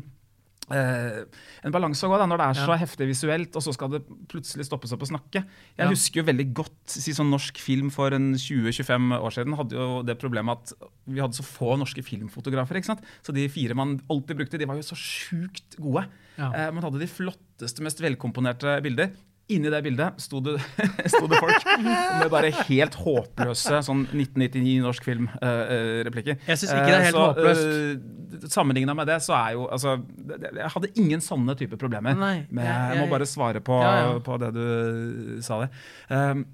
eh, 0.70 1.24
en 1.64 1.72
balanse 1.74 2.04
å 2.06 2.10
gå 2.12 2.18
da, 2.18 2.26
når 2.26 2.38
det 2.38 2.46
er 2.46 2.60
så 2.66 2.72
Ja. 2.72 2.78
heftig 2.78 3.08
visuelt, 3.08 3.56
og 3.56 3.62
så 3.62 3.72
skal 3.74 3.88
det 3.90 4.02
plutselig 4.28 4.64
stoppes 4.66 4.92
opp 4.92 5.02
å 5.02 5.08
snakke. 5.10 5.42
Jeg 5.42 5.78
Ja. 5.78 5.88
husker 5.88 6.22
jo 6.22 6.26
veldig 6.32 6.52
godt 6.54 6.86
si 6.86 7.10
sånn 7.12 7.30
norsk 7.30 7.58
film 7.58 7.90
for 7.90 8.12
en 8.14 8.34
20-25 8.34 9.12
år 9.20 9.30
siden 9.32 9.56
hadde 9.56 9.72
jo 9.72 10.02
det 10.02 10.18
problemet 10.18 10.52
at 10.52 10.72
vi 11.08 11.20
hadde 11.20 11.34
så 11.34 11.42
få 11.42 11.76
norske 11.78 12.02
filmfotografer. 12.02 12.76
ikke 12.76 12.86
sant? 12.86 13.02
Så 13.22 13.32
de 13.34 13.48
fire 13.48 13.74
man 13.74 14.00
alltid 14.08 14.36
brukte, 14.36 14.58
de 14.58 14.64
var 14.66 14.76
jo 14.76 14.82
så 14.82 14.94
sjukt 14.96 15.76
gode. 15.80 16.06
Ja. 16.38 16.48
Uh, 16.68 16.72
man 16.72 16.82
hadde 16.84 16.98
de 17.00 17.06
flotteste, 17.06 17.80
mest 17.82 17.98
velkomponerte 18.00 18.80
bilder. 18.82 19.10
Inni 19.52 19.70
det 19.72 19.80
bildet 19.84 20.20
sto 20.22 20.40
det, 20.44 20.54
sto 21.12 21.26
det 21.30 21.38
folk 21.42 21.66
med 21.82 22.30
bare 22.32 22.50
helt 22.64 22.94
håpløse 23.02 23.80
sånn 23.86 24.04
1999 24.10 24.78
norsk 24.84 25.04
film-replikker. 25.08 26.38
Jeg 26.48 26.60
synes 26.60 26.72
ikke 26.72 26.86
det 26.88 26.96
er 26.98 27.06
helt 27.08 27.20
håpløst. 27.20 27.68
Uh, 27.68 28.48
Sammenligna 28.52 28.94
med 28.96 29.06
det, 29.10 29.18
så 29.22 29.34
er 29.36 29.52
jo 29.54 29.66
altså 29.70 29.92
Jeg 30.40 30.70
hadde 30.74 30.88
ingen 30.98 31.20
sånne 31.22 31.54
type 31.60 31.76
problemer. 31.78 32.16
Nei, 32.18 32.46
men 32.50 32.64
jeg- 32.64 32.96
jeg, 32.96 33.02
må 33.04 33.10
bare 33.12 33.26
svare 33.28 33.60
på, 33.60 33.76
Ja, 33.82 33.92
ja. 34.06 34.18
på 34.24 34.38
det 34.40 34.52
du 34.56 35.38
sa 35.44 35.60
der. 35.66 35.70
Um, 36.10 36.46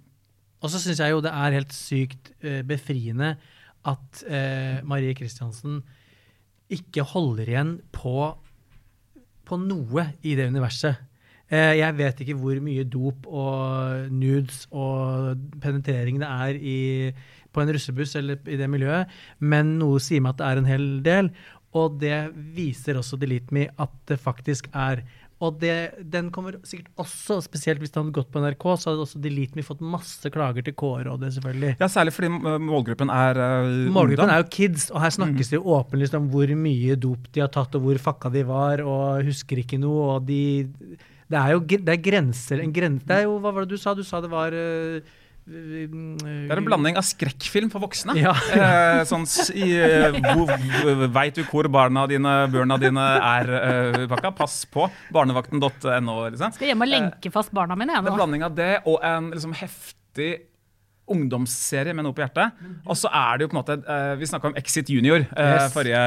Og 0.60 0.70
så 0.72 0.80
syns 0.82 0.98
jeg 0.98 1.12
jo 1.14 1.20
det 1.22 1.30
er 1.30 1.54
helt 1.54 1.70
sykt 1.72 2.32
eh, 2.42 2.62
befriende 2.66 3.36
at 3.86 4.22
uh, 4.26 4.80
Marie 4.84 5.14
Kristiansen 5.14 5.84
ikke 6.68 7.04
holder 7.14 7.46
igjen 7.48 7.70
på, 7.94 8.34
på 9.46 9.56
noe 9.62 10.08
i 10.26 10.34
det 10.34 10.48
universet. 10.50 10.98
Eh, 11.48 11.74
jeg 11.80 11.96
vet 11.96 12.18
ikke 12.24 12.36
hvor 12.36 12.58
mye 12.60 12.84
dop 12.84 13.26
og 13.26 14.08
nudes 14.12 14.66
og 14.68 15.38
penetrering 15.62 16.18
det 16.20 16.28
er 16.28 16.58
i, 16.60 16.78
på 17.54 17.62
en 17.62 17.72
russebuss 17.72 18.18
eller 18.20 18.42
i 18.44 18.58
det 18.60 18.68
miljøet, 18.68 19.08
men 19.40 19.78
noe 19.80 20.02
sier 20.04 20.20
meg 20.20 20.36
at 20.36 20.42
det 20.42 20.50
er 20.50 20.60
en 20.60 20.68
hel 20.68 20.90
del. 21.06 21.30
Og 21.78 21.96
det 22.00 22.18
viser 22.56 22.96
også 23.00 23.16
Delete 23.20 23.52
Me 23.52 23.66
at 23.80 23.96
det 24.08 24.16
faktisk 24.20 24.70
er. 24.72 25.02
Og 25.44 25.58
det, 25.60 25.92
den 26.02 26.30
kommer 26.34 26.56
sikkert 26.66 26.88
også, 26.98 27.36
spesielt 27.44 27.78
hvis 27.78 27.92
den 27.94 28.02
hadde 28.08 28.14
gått 28.16 28.30
på 28.34 28.40
NRK, 28.42 28.64
så 28.80 28.90
hadde 28.90 29.04
også 29.04 29.20
Delete 29.22 29.54
Me 29.54 29.62
fått 29.62 29.84
masse 29.84 30.32
klager 30.34 30.64
til 30.66 30.74
K-rådet, 30.74 31.30
selvfølgelig. 31.36 31.76
Ja, 31.78 31.88
Særlig 31.92 32.14
fordi 32.16 32.30
målgruppen 32.64 33.12
er 33.14 33.38
uh, 33.38 33.68
Målgruppen 33.92 34.24
ungdom. 34.24 34.32
er 34.34 34.42
jo 34.42 34.48
kids, 34.56 34.88
og 34.90 35.04
her 35.04 35.14
snakkes 35.14 35.52
det 35.52 35.60
jo 35.60 35.76
åpenlyst 35.76 36.16
om 36.18 36.26
hvor 36.32 36.50
mye 36.58 36.96
dop 36.98 37.28
de 37.36 37.44
har 37.44 37.52
tatt, 37.54 37.76
og 37.78 37.84
hvor 37.86 38.02
fucka 38.08 38.32
de 38.34 38.42
var, 38.48 38.82
og 38.82 39.28
husker 39.28 39.62
ikke 39.62 39.78
noe, 39.78 40.16
og 40.16 40.26
de 40.26 40.40
Det 41.28 41.38
er 41.38 41.54
jo 41.54 41.62
det 41.68 41.94
er 41.94 42.02
grenser 42.02 42.62
en 42.64 42.74
gren, 42.74 42.98
Det 43.04 43.16
er 43.22 43.26
jo 43.26 43.38
Hva 43.42 43.52
var 43.52 43.66
det 43.66 43.76
du 43.76 43.80
sa? 43.80 43.94
Du 43.94 44.04
sa 44.06 44.20
det 44.24 44.30
var 44.32 44.54
øh, 44.56 45.00
Det 45.48 45.84
er 45.84 46.60
en 46.60 46.66
blanding 46.66 46.96
av 47.00 47.04
skrekkfilm 47.08 47.70
for 47.72 47.84
voksne. 47.84 48.16
Ja. 48.20 48.34
Eh, 48.52 49.02
sånn 49.08 49.24
eh, 49.56 50.18
Veit 51.14 51.38
du 51.38 51.44
hvor 51.48 51.68
barna 51.72 52.06
dine, 52.10 52.34
børna 52.52 52.76
dine 52.80 53.06
er 53.20 53.52
eh, 53.60 54.02
pakka? 54.10 54.32
Pass 54.36 54.62
på. 54.68 54.88
Barnevakten.no. 55.14 56.18
Liksom. 56.32 56.56
Skal 56.56 56.72
hjem 56.72 56.84
og 56.84 56.92
lenke 56.92 57.32
fast 57.32 57.52
barna 57.56 57.76
mine. 57.78 57.96
Jeg, 57.96 58.04
Det 58.04 58.12
er 58.12 58.16
en 58.16 58.22
blanding 58.22 58.48
av 58.48 58.56
det 58.56 58.72
og 58.84 59.00
en 59.04 59.32
liksom 59.36 59.56
heftig 59.56 60.32
ungdomsserie 61.14 61.94
med 61.96 62.04
noe 62.06 62.14
på 62.16 62.22
hjertet. 62.24 62.58
Og 62.86 62.96
så 62.98 63.10
er 63.14 63.38
det 63.38 63.46
jo 63.46 63.50
på 63.52 63.56
en 63.56 63.60
måte 63.62 63.76
eh, 63.82 64.12
Vi 64.20 64.28
snakka 64.30 64.50
om 64.50 64.56
Exit 64.60 64.90
Junior 64.92 65.24
eh, 65.24 65.54
Yes. 65.54 65.72
forrige, 65.74 66.02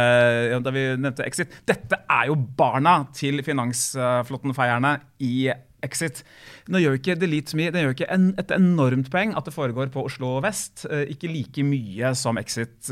da 0.65 0.73
vi 0.75 0.85
nevnte 0.97 1.25
Exit. 1.27 1.57
Dette 1.67 2.01
er 2.09 2.29
jo 2.31 2.35
barna 2.35 2.99
til 3.17 3.41
finansflåttenfeierne 3.45 4.95
i 5.25 5.51
Exit. 5.81 6.21
Nå 6.69 6.77
gjør 6.77 6.99
ikke 6.99 7.15
Delete 7.17 7.57
Me 7.57 7.71
det 7.73 7.81
gjør 7.81 7.95
ikke 7.95 8.09
en, 8.13 8.27
et 8.37 8.51
enormt 8.53 9.09
poeng 9.13 9.31
at 9.37 9.47
det 9.49 9.53
foregår 9.55 9.89
på 9.93 10.03
Oslo 10.05 10.35
vest. 10.45 10.85
Eh, 10.85 11.07
ikke 11.15 11.31
like 11.31 11.65
mye 11.65 12.13
som 12.17 12.37
Exit, 12.37 12.91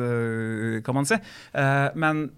kan 0.85 0.97
man 0.97 1.05
si. 1.09 1.17
Men 1.99 2.29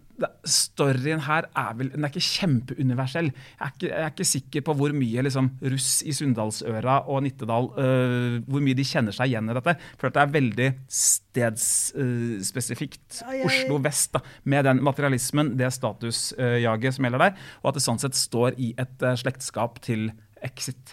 storyen 0.48 1.20
her 1.26 1.48
er 1.58 1.74
vel 1.78 1.90
Den 1.94 2.04
er 2.06 2.10
ikke 2.12 2.24
kjempeuniversell. 2.24 3.30
Jeg 3.32 3.66
er 3.66 3.72
ikke, 3.74 3.90
jeg 3.90 4.04
er 4.04 4.12
ikke 4.14 4.32
sikker 4.32 4.62
på 4.68 4.76
hvor 4.78 4.92
mye 4.96 5.20
liksom, 5.26 5.46
russ 5.74 5.90
i 6.06 6.12
Sunndalsøra 6.16 6.96
og 7.12 7.18
Nittedal 7.26 7.66
uh, 7.76 8.36
Hvor 8.46 8.62
mye 8.64 8.78
de 8.78 8.86
kjenner 8.88 9.14
seg 9.16 9.26
igjen 9.32 9.52
i 9.52 9.58
dette. 9.58 9.74
For 10.02 10.08
det 10.14 10.22
er 10.22 10.36
veldig 10.36 10.70
stedsspesifikt. 11.02 13.10
Ja, 13.22 13.28
Oslo 13.48 13.76
vest, 13.84 14.10
da, 14.16 14.20
med 14.44 14.62
den 14.68 14.78
materialismen, 14.86 15.48
det 15.60 15.70
statusjaget 15.76 16.92
som 16.98 17.06
gjelder 17.08 17.22
der. 17.28 17.34
Og 17.62 17.68
at 17.72 17.76
det 17.78 17.86
sånn 17.86 18.02
sett 18.02 18.16
står 18.18 18.52
i 18.62 18.68
et 18.82 18.98
eh, 19.06 19.20
slektskap 19.20 19.74
til 19.86 20.02
Exit. 20.44 20.86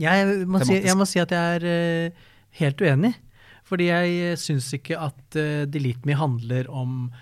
Jeg 0.00 0.46
må, 0.48 0.58
si, 0.64 0.74
jeg 0.80 0.96
må 0.96 1.04
si 1.08 1.18
at 1.20 1.30
jeg 1.34 1.44
er 1.58 1.64
øh, 1.68 2.10
helt 2.62 2.78
uenig. 2.80 3.12
Fordi 3.68 3.84
jeg 3.88 4.38
syns 4.40 4.72
ikke 4.76 4.96
at 5.00 5.36
uh, 5.38 5.64
Delete 5.70 6.06
Me 6.08 6.14
handler 6.18 6.64
om 6.68 6.90
øh, 7.08 7.12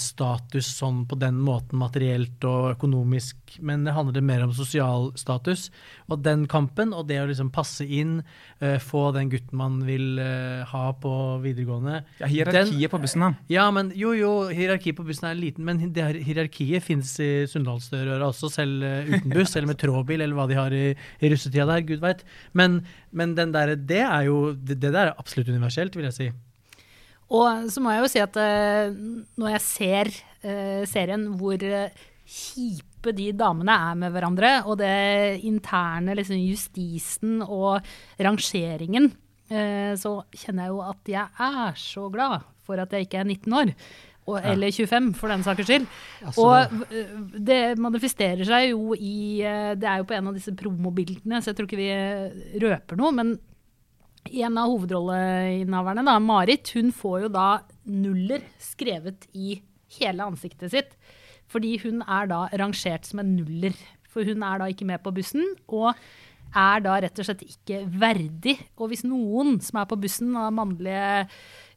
status 0.00 0.64
sånn 0.78 1.02
på 1.04 1.16
den 1.20 1.36
måten 1.44 1.76
materielt 1.76 2.44
og 2.48 2.70
økonomisk, 2.70 3.58
men 3.60 3.82
det 3.84 3.92
handler 3.92 4.24
mer 4.24 4.46
om 4.46 4.54
sosial 4.56 5.10
status. 5.20 5.66
Og 6.08 6.22
den 6.24 6.46
kampen, 6.48 6.94
og 6.96 7.08
det 7.10 7.18
å 7.20 7.26
liksom 7.28 7.50
passe 7.52 7.84
inn, 7.84 8.22
uh, 8.62 8.78
få 8.80 9.08
den 9.16 9.28
gutten 9.32 9.60
man 9.60 9.78
vil 9.84 10.20
uh, 10.20 10.64
ha 10.70 10.84
på 10.96 11.12
videregående 11.44 12.00
Ja, 12.22 12.30
hierarkiet 12.30 12.92
på 12.92 13.02
bussen, 13.02 13.26
da. 13.26 13.30
Ja, 13.52 13.68
men 13.74 13.92
jo, 13.98 14.14
jo, 14.16 14.32
hierarkiet 14.48 14.96
på 14.98 15.06
bussen 15.06 15.28
er 15.28 15.38
liten, 15.38 15.66
men 15.68 15.82
det 15.92 16.04
her, 16.04 16.20
hierarkiet 16.30 16.84
fins 16.84 17.14
i 17.24 17.30
Sunndalsdørøra 17.50 18.32
også, 18.32 18.52
selv 18.56 18.84
uh, 18.84 19.12
uten 19.12 19.36
buss, 19.36 19.54
eller 19.54 19.72
med 19.74 19.80
trådbil, 19.84 20.24
eller 20.24 20.38
hva 20.38 20.48
de 20.50 20.58
har 20.58 20.76
i, 20.76 20.84
i 20.96 21.32
russetida 21.32 21.68
der, 21.68 21.84
gud 21.88 22.04
veit. 22.04 22.24
Men, 22.56 22.80
men 23.12 23.36
den 23.38 23.52
der, 23.52 23.76
det 23.76 24.04
er 24.06 24.28
jo 24.30 24.54
det, 24.56 24.80
det 24.80 24.94
der 24.94 25.10
er 25.10 25.18
absolutt 25.18 25.52
universelt, 25.52 25.96
vil 25.98 26.08
jeg 26.08 26.16
si. 26.16 26.30
Og 27.28 27.68
så 27.68 27.82
må 27.84 27.92
jeg 27.92 28.04
jo 28.04 28.10
si 28.12 28.20
at 28.22 28.36
eh, 28.40 28.94
når 29.38 29.54
jeg 29.56 29.64
ser 29.64 30.10
eh, 30.40 30.82
serien 30.88 31.26
hvor 31.36 31.60
eh, 31.60 32.04
kjipe 32.24 33.12
de 33.16 33.30
damene 33.36 33.74
er 33.90 33.98
med 34.00 34.12
hverandre, 34.14 34.52
og 34.66 34.80
det 34.80 35.38
interne 35.46 36.16
liksom, 36.18 36.40
justisen 36.40 37.40
og 37.44 37.84
rangeringen, 38.20 39.12
så 39.48 40.10
kjenner 40.36 40.66
jeg 40.66 40.72
jo 40.74 40.80
at 40.84 41.08
jeg 41.08 41.40
er 41.40 41.76
så 41.80 42.02
glad 42.12 42.42
for 42.68 42.76
at 42.82 42.90
jeg 42.92 43.06
ikke 43.06 43.22
er 43.22 43.30
19 43.30 43.54
år. 43.56 43.70
Og, 44.28 44.36
Eller 44.44 44.74
25, 44.76 45.06
for 45.16 45.32
den 45.32 45.46
saks 45.46 45.64
skyld. 45.64 45.86
Altså, 46.20 46.44
og 46.44 47.38
det 47.48 47.78
manifesterer 47.80 48.44
seg 48.44 48.74
jo 48.74 48.92
i 48.92 49.40
Det 49.40 49.88
er 49.88 50.02
jo 50.02 50.08
på 50.10 50.18
en 50.18 50.28
av 50.28 50.36
disse 50.36 50.52
promobildene, 50.52 51.40
så 51.40 51.54
jeg 51.54 51.56
tror 51.56 51.70
ikke 51.70 51.80
vi 51.80 52.60
røper 52.66 53.00
noe. 53.00 53.14
men 53.16 53.32
en 54.28 54.60
av 54.60 54.70
hovedrolleinnehaverne, 54.72 56.04
da, 56.06 56.18
Marit, 56.22 56.72
hun 56.76 56.92
får 56.94 57.24
jo 57.26 57.32
da 57.34 57.48
nuller 57.88 58.44
skrevet 58.62 59.28
i 59.34 59.58
hele 59.98 60.26
ansiktet 60.28 60.74
sitt. 60.74 60.96
Fordi 61.48 61.78
hun 61.84 62.02
er 62.04 62.28
da 62.30 62.44
rangert 62.60 63.08
som 63.08 63.22
en 63.22 63.36
nuller. 63.38 63.76
For 64.08 64.26
hun 64.26 64.44
er 64.44 64.60
da 64.60 64.68
ikke 64.70 64.88
med 64.88 65.00
på 65.04 65.12
bussen, 65.16 65.44
og 65.68 65.92
er 66.56 66.82
da 66.84 66.96
rett 67.04 67.20
og 67.20 67.28
slett 67.28 67.44
ikke 67.44 67.82
verdig. 68.00 68.56
Og 68.80 68.92
hvis 68.92 69.04
noen 69.06 69.58
som 69.64 69.80
er 69.80 69.88
på 69.88 69.98
bussen 70.00 70.36
av 70.38 70.52
mannlige 70.56 71.26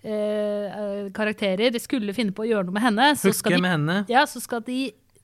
eh, 0.04 1.10
karakterer 1.16 1.76
skulle 1.82 2.16
finne 2.18 2.36
på 2.36 2.46
å 2.46 2.50
gjøre 2.50 2.68
noe 2.70 2.78
med 2.78 2.88
henne, 2.88 3.12
så 3.20 3.34
skal 3.36 3.58
de, 3.60 3.64
henne. 3.68 3.98
ja, 4.12 4.24
så 4.30 4.42
skal 4.44 4.64
de, 4.68 4.80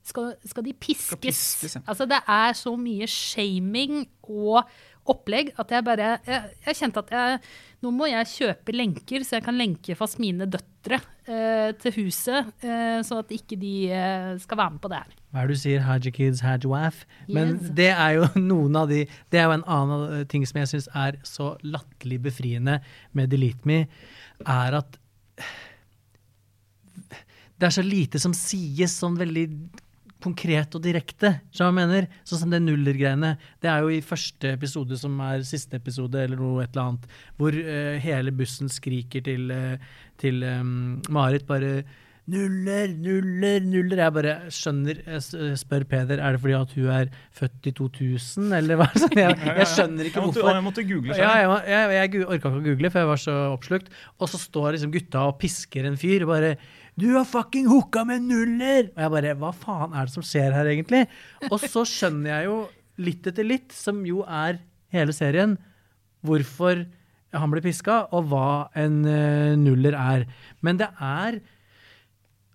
skal, 0.06 0.34
skal 0.48 0.68
de 0.68 0.76
piskes. 0.76 1.20
piskes, 1.22 1.78
ja. 1.78 1.84
Altså 1.86 2.08
det 2.08 2.20
er 2.24 2.58
så 2.58 2.74
mye 2.80 3.08
shaming 3.10 4.04
og 4.28 4.62
opplegg 5.08 5.50
at 5.58 5.70
jeg 5.72 5.84
bare 5.86 6.08
Jeg, 6.26 6.52
jeg 6.66 6.76
kjente 6.82 7.02
at 7.04 7.10
jeg 7.14 7.40
Nå 7.84 7.92
må 7.94 8.08
jeg 8.10 8.26
kjøpe 8.26 8.72
lenker, 8.74 9.22
så 9.22 9.36
jeg 9.36 9.44
kan 9.46 9.54
lenke 9.54 9.94
fast 9.94 10.18
mine 10.18 10.48
døtre 10.50 10.96
eh, 11.30 11.68
til 11.78 11.92
huset, 12.00 12.48
eh, 12.66 12.96
så 13.06 13.20
at 13.22 13.30
ikke 13.36 13.54
de 13.60 13.74
eh, 13.94 14.32
skal 14.42 14.58
være 14.58 14.72
med 14.74 14.80
på 14.82 14.90
det 14.90 14.98
her. 14.98 15.12
Hva 15.30 15.44
er 15.44 15.46
det 15.46 15.54
du 15.54 15.60
sier? 15.62 15.84
Haji 15.86 16.10
kids, 16.16 16.42
haji 16.42 16.66
waf. 16.72 17.04
Men 17.30 17.52
Yes. 17.54 17.68
det 17.78 17.86
er 17.92 18.16
jo 18.16 18.26
noen 18.50 18.80
av 18.80 18.90
de 18.90 19.04
Det 19.30 19.38
er 19.38 19.46
jo 19.46 19.54
en 19.60 19.66
annen 19.76 20.26
ting 20.32 20.42
som 20.50 20.58
jeg 20.58 20.72
syns 20.72 20.88
er 20.90 21.20
så 21.22 21.52
latterlig 21.62 22.18
befriende 22.26 22.80
med 23.14 23.30
Delete 23.30 23.62
Me, 23.70 23.84
er 24.42 24.80
at 24.80 24.98
det 27.58 27.66
er 27.70 27.74
så 27.78 27.86
lite 27.86 28.18
som 28.22 28.34
sies 28.34 28.98
sånn 28.98 29.16
veldig 29.22 29.46
konkret 30.24 30.74
og 30.74 30.82
direkte. 30.84 31.34
Som 31.54 31.70
jeg 31.70 31.76
mener, 31.78 32.08
Sånn 32.26 32.42
som 32.42 32.50
det 32.54 32.60
nuller-greiene. 32.64 33.36
Det 33.62 33.70
er 33.70 33.84
jo 33.84 33.92
i 33.94 34.00
første 34.04 34.52
episode, 34.56 34.98
som 34.98 35.14
er 35.24 35.44
siste 35.46 35.78
episode, 35.78 36.18
eller 36.24 36.40
noe 36.40 36.64
et 36.64 36.74
eller 36.74 36.88
annet, 36.92 37.06
hvor 37.38 37.54
uh, 37.54 37.94
hele 38.02 38.34
bussen 38.34 38.68
skriker 38.72 39.24
til, 39.28 39.48
uh, 39.54 40.04
til 40.18 40.42
um, 40.44 40.76
Marit 41.14 41.46
bare 41.48 41.82
Nuller, 42.28 42.90
nuller, 42.92 43.62
nuller. 43.64 44.02
Jeg 44.02 44.12
bare 44.12 44.32
skjønner 44.52 44.98
Jeg 45.00 45.54
spør 45.56 45.86
Peder 45.88 46.20
er 46.20 46.34
det 46.36 46.40
fordi 46.42 46.56
at 46.58 46.74
hun 46.76 46.90
er 46.92 47.08
født 47.32 47.68
i 47.70 47.72
2000, 47.78 48.50
eller 48.58 48.76
hva? 48.76 48.88
Sånn, 49.00 49.14
jeg, 49.16 49.38
jeg 49.46 49.68
skjønner 49.72 50.10
ikke 50.10 50.24
hvorfor. 50.26 50.50
jeg 50.52 50.66
måtte 50.66 50.84
google 50.90 51.14
Ja, 51.16 51.22
selv. 51.22 51.38
jeg, 51.40 51.48
var- 51.54 51.70
jeg, 51.72 51.94
jeg 51.96 52.26
orka 52.26 52.36
ikke 52.36 52.52
å 52.52 52.66
google, 52.66 52.90
for 52.92 53.00
jeg 53.00 53.08
var 53.14 53.22
så 53.22 53.36
oppslukt. 53.54 53.88
Og 54.20 54.28
så 54.28 54.42
står 54.42 54.76
liksom 54.76 54.92
gutta 54.98 55.24
og 55.30 55.38
pisker 55.40 55.88
en 55.88 55.96
fyr. 55.96 56.26
bare 56.28 56.52
'Du 56.98 57.14
har 57.14 57.24
fucking 57.24 57.68
hooka 57.70 58.04
med 58.04 58.26
nuller!' 58.26 58.90
Og 58.96 59.02
jeg 59.02 59.10
bare 59.10 59.34
'Hva 59.38 59.52
faen 59.54 59.94
er 59.94 60.06
det 60.06 60.14
som 60.14 60.22
skjer 60.22 60.52
her, 60.52 60.66
egentlig?' 60.66 61.06
Og 61.50 61.60
så 61.60 61.84
skjønner 61.86 62.30
jeg 62.34 62.44
jo 62.50 62.58
litt 62.98 63.26
etter 63.26 63.46
litt, 63.46 63.72
som 63.72 64.04
jo 64.06 64.24
er 64.26 64.58
hele 64.90 65.12
serien, 65.14 65.56
hvorfor 66.26 66.86
han 67.36 67.52
ble 67.52 67.62
piska, 67.62 68.08
og 68.10 68.30
hva 68.32 68.68
en 68.74 69.04
uh, 69.04 69.54
nuller 69.60 69.94
er. 69.94 70.26
Men 70.60 70.80
det 70.80 70.90
er 70.98 71.40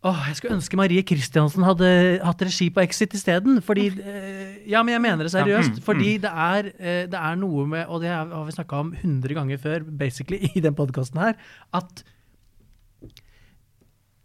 Åh, 0.03 0.25
jeg 0.27 0.35
skulle 0.35 0.57
ønske 0.57 0.75
Marie 0.75 0.99
Kristiansen 1.07 1.63
hadde 1.63 1.87
hatt 2.19 2.41
regi 2.43 2.65
på 2.75 2.81
Exit 2.83 3.13
isteden. 3.15 3.61
Fordi 3.63 3.85
uh, 3.95 4.49
Ja, 4.67 4.81
men 4.83 4.97
jeg 4.97 5.01
mener 5.05 5.23
det 5.23 5.31
seriøst. 5.31 5.79
Fordi 5.85 6.17
det 6.25 6.31
er, 6.31 6.67
uh, 6.75 7.05
det 7.07 7.21
er 7.21 7.37
noe 7.39 7.63
med 7.71 7.85
Og 7.87 8.01
det 8.03 8.09
har 8.11 8.43
vi 8.43 8.51
snakka 8.51 8.81
om 8.83 8.91
100 8.99 9.37
ganger 9.37 9.61
før, 9.63 9.85
basically, 9.87 10.41
i 10.55 10.59
den 10.59 10.75
podkasten 10.75 11.21
her, 11.23 11.39
at 11.71 12.03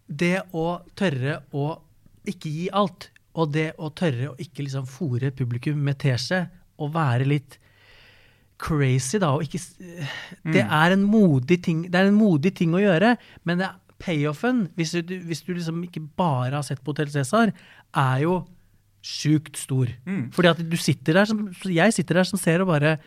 det 0.08 0.42
å 0.56 0.80
tørre 0.96 1.42
å 1.52 1.78
ikke 2.28 2.50
gi 2.50 2.68
alt, 2.72 3.10
og 3.38 3.52
det 3.54 3.70
å 3.78 3.90
tørre 3.94 4.30
å 4.32 4.36
ikke 4.40 4.64
liksom 4.66 4.86
fòre 4.88 5.30
publikum 5.36 5.76
med 5.84 5.98
teskje, 6.02 6.46
og 6.78 6.92
være 6.94 7.26
litt 7.26 7.58
crazy, 8.58 9.18
da, 9.22 9.32
og 9.36 9.42
ikke 9.46 9.58
s- 9.60 9.76
Det 10.44 10.62
er 10.64 10.92
en 10.92 11.04
modig 11.04 11.62
ting 11.62 11.82
Det 11.90 11.94
er 11.94 12.06
en 12.08 12.14
modig 12.18 12.54
ting 12.54 12.72
å 12.74 12.80
gjøre, 12.82 13.16
men 13.44 13.58
det, 13.58 13.68
payoffen, 13.98 14.68
hvis 14.76 14.92
du, 15.06 15.18
hvis 15.26 15.42
du 15.42 15.54
liksom 15.54 15.82
ikke 15.84 16.02
bare 16.16 16.52
har 16.54 16.62
sett 16.62 16.82
på 16.82 16.92
Hotell 16.92 17.06
Cæsar, 17.10 17.52
er 17.94 18.18
jo 18.22 18.46
sjukt 19.02 19.56
stor. 19.56 19.86
Fordi 20.32 20.48
at 20.48 20.58
du 20.70 20.76
sitter 20.76 21.14
der 21.14 21.24
som 21.26 21.48
Jeg 21.64 21.92
sitter 21.94 22.14
der 22.14 22.24
som 22.24 22.38
ser 22.38 22.60
og 22.62 22.68
bare 22.68 22.98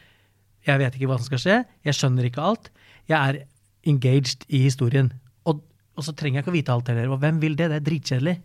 Jeg 0.66 0.80
vet 0.80 0.94
ikke 0.96 1.08
hva 1.08 1.18
som 1.18 1.26
skal 1.26 1.40
skje, 1.40 1.66
jeg 1.86 1.94
skjønner 1.94 2.26
ikke 2.30 2.42
alt. 2.44 2.70
Jeg 3.10 3.18
er 3.18 3.46
engaged 3.88 4.46
i 4.50 4.64
historien. 4.68 5.12
Og, 6.02 6.08
så 6.08 6.16
trenger 6.18 6.40
jeg 6.40 6.48
ikke 6.48 6.54
å 6.54 6.58
vite 6.58 6.74
alt 6.74 6.90
heller. 6.90 7.14
Og 7.14 7.22
hvem 7.22 7.38
vil 7.44 7.58
det? 7.60 7.70
Det 7.70 7.78
er 7.78 7.86
dritkjedelig. 7.86 8.38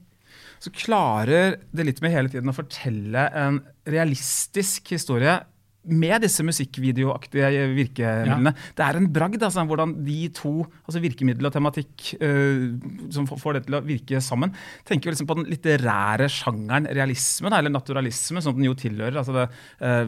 så 0.61 0.73
klarer 0.73 1.59
det 1.77 1.85
litt 1.85 1.99
med 2.05 2.13
hele 2.15 2.33
tiden 2.33 2.53
å 2.53 2.57
fortelle 2.57 3.27
en 3.37 3.59
realistisk 3.89 4.93
historie 4.95 5.39
med 5.87 6.25
disse 6.25 6.45
musikkvideoaktige 6.47 7.67
virkemidlene. 7.77 8.53
Det 8.77 8.85
er 8.85 8.99
en 8.99 9.09
bragd 9.13 9.43
altså, 9.47 9.65
hvordan 9.69 9.95
de 10.07 10.29
to, 10.35 10.53
altså 10.87 11.03
virkemiddel 11.03 11.49
og 11.49 11.55
tematikk, 11.55 12.09
uh, 12.21 13.11
som 13.15 13.29
får- 13.29 13.55
det 13.57 13.65
til 13.67 13.79
å 13.79 13.83
virke 13.87 14.21
sammen. 14.21 14.53
Tenker 14.85 15.09
jo 15.09 15.15
liksom 15.15 15.29
på 15.31 15.39
den 15.39 15.49
litterære 15.51 16.29
sjangeren 16.33 16.89
realisme, 16.91 17.51
da, 17.51 17.61
eller 17.61 17.71
naturalisme, 17.75 18.43
som 18.43 18.57
den 18.57 18.69
jo 18.69 18.75
tilhører. 18.75 19.17
altså 19.17 19.33
det, 19.33 19.47
uh, 19.81 20.07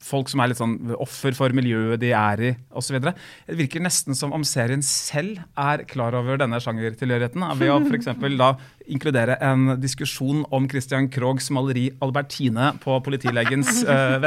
Folk 0.00 0.28
som 0.28 0.40
er 0.40 0.48
litt 0.52 0.60
sånn 0.60 0.94
offer 0.96 1.34
for 1.36 1.52
miljøet 1.56 2.00
de 2.00 2.12
er 2.16 2.40
i, 2.40 2.56
osv. 2.72 2.98
Det 3.02 3.14
virker 3.58 3.82
nesten 3.84 4.16
som 4.16 4.32
om 4.32 4.44
serien 4.46 4.82
selv 4.82 5.42
er 5.56 5.84
klar 5.84 6.14
over 6.14 6.38
denne 6.40 6.60
sjangertilhørigheten, 6.62 7.40
da, 7.44 7.54
ved 7.58 7.72
å 7.72 7.80
f.eks. 7.84 8.12
da 8.38 8.54
inkludere 8.88 9.36
en 9.44 9.74
diskusjon 9.80 10.44
om 10.54 10.68
Christian 10.70 11.08
Krogs 11.12 11.50
maleri 11.52 11.90
'Albertine' 12.00 12.78
på 12.80 12.96
politilegens 13.04 13.82
uh, 13.84 14.16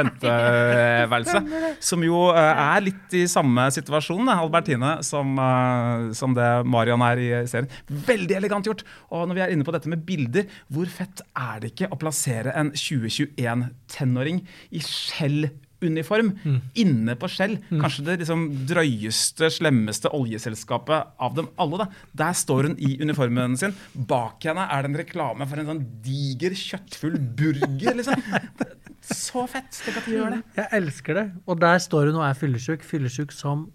venteværelse. 0.92 1.76
Som 1.84 2.04
jo 2.06 2.26
eh, 2.32 2.62
er 2.64 2.84
litt 2.86 3.16
i 3.18 3.24
samme 3.30 3.68
situasjon, 3.74 4.30
Albertine, 4.34 4.94
som, 5.06 5.34
eh, 5.38 6.10
som 6.18 6.36
det 6.36 6.50
Marion 6.68 7.04
er 7.06 7.22
i 7.22 7.30
serien. 7.50 7.70
Veldig 8.12 8.38
elegant 8.38 8.68
gjort. 8.68 8.84
Og 9.10 9.26
når 9.28 9.38
vi 9.38 9.44
er 9.46 9.56
inne 9.56 9.66
på 9.66 9.74
dette 9.74 9.90
med 9.92 10.04
bilder, 10.08 10.48
hvor 10.72 10.90
fett 10.92 11.24
er 11.32 11.62
det 11.62 11.74
ikke 11.74 11.92
å 11.92 12.00
plassere 12.00 12.54
en 12.58 12.72
2021-tenåring 12.76 14.42
i 14.72 14.82
skjell 14.84 15.50
uniform 15.82 16.32
inne 16.78 17.16
på 17.18 17.30
Shell. 17.30 17.56
Kanskje 17.70 18.04
det 18.06 18.18
liksom 18.22 18.44
drøyeste, 18.68 19.50
slemmeste 19.52 20.12
oljeselskapet 20.14 21.16
av 21.22 21.34
dem 21.38 21.50
alle. 21.62 21.82
Da. 21.82 21.88
Der 22.24 22.36
står 22.38 22.70
hun 22.70 22.78
i 22.78 22.94
uniformen 23.02 23.58
sin. 23.60 23.74
Bak 23.94 24.46
henne 24.48 24.68
er 24.68 24.84
det 24.84 24.92
en 24.92 25.00
reklame 25.02 25.48
for 25.48 25.62
en 25.62 25.72
sånn 25.72 25.82
diger, 26.04 26.56
kjøttfull 26.58 27.18
burger. 27.18 27.98
liksom. 27.98 28.22
Så 29.02 29.46
fett! 29.50 29.70
Tenk 29.84 29.96
at 29.98 30.06
de 30.06 30.16
gjør 30.16 30.34
det. 30.36 30.42
Jeg 30.56 30.68
elsker 30.78 31.18
det. 31.18 31.24
Og 31.46 31.60
der 31.60 31.78
står 31.82 32.10
hun 32.10 32.20
og 32.20 32.26
er 32.28 32.36
fyllesyk. 32.38 32.84
Fyllesyk 32.86 33.32
som 33.34 33.66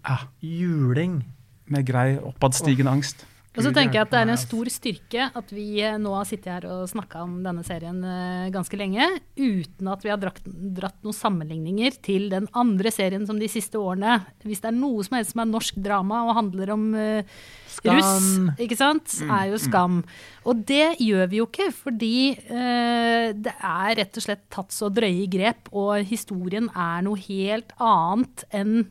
juling. 0.42 1.20
Med 1.68 1.84
grei 1.86 2.16
oppadstigende 2.16 2.90
angst. 2.96 3.26
Og 3.58 3.64
så 3.66 3.72
tenker 3.74 3.98
jeg 3.98 4.06
at 4.06 4.12
det 4.12 4.18
er 4.20 4.30
en 4.30 4.38
stor 4.38 4.68
styrke 4.70 5.24
at 5.40 5.48
vi 5.50 5.66
eh, 5.82 5.96
nå 5.98 6.12
har 6.14 6.26
sittet 6.28 6.50
her 6.52 6.66
og 6.70 6.84
snakka 6.90 7.24
om 7.26 7.38
denne 7.42 7.64
serien 7.66 7.98
eh, 8.06 8.50
ganske 8.54 8.78
lenge, 8.78 9.08
uten 9.34 9.90
at 9.90 10.04
vi 10.06 10.12
har 10.12 10.20
dratt, 10.22 10.38
dratt 10.46 10.98
noen 11.02 11.16
sammenligninger 11.16 11.98
til 12.04 12.28
den 12.30 12.46
andre 12.58 12.92
serien 12.94 13.26
som 13.26 13.40
de 13.40 13.48
siste 13.50 13.80
årene. 13.80 14.20
Hvis 14.46 14.62
det 14.62 14.70
er 14.70 14.78
noe 14.78 15.02
som 15.06 15.18
helst 15.18 15.34
som 15.34 15.42
er 15.42 15.50
norsk 15.50 15.80
drama 15.82 16.22
og 16.28 16.36
handler 16.38 16.70
om 16.76 16.84
uh, 16.94 17.40
russ, 17.88 18.28
ikke 18.62 18.78
sant, 18.78 19.18
er 19.26 19.50
jo 19.50 19.58
Skam. 19.60 20.00
Og 20.48 20.62
det 20.68 21.00
gjør 21.02 21.26
vi 21.32 21.40
jo 21.40 21.48
ikke, 21.48 21.68
fordi 21.74 22.18
uh, 22.38 23.34
det 23.34 23.54
er 23.56 23.98
rett 23.98 24.20
og 24.20 24.26
slett 24.28 24.46
tatt 24.54 24.74
så 24.74 24.92
drøye 24.92 25.26
grep, 25.30 25.72
og 25.74 26.06
historien 26.06 26.70
er 26.78 27.02
noe 27.06 27.18
helt 27.26 27.74
annet 27.82 28.46
enn 28.54 28.86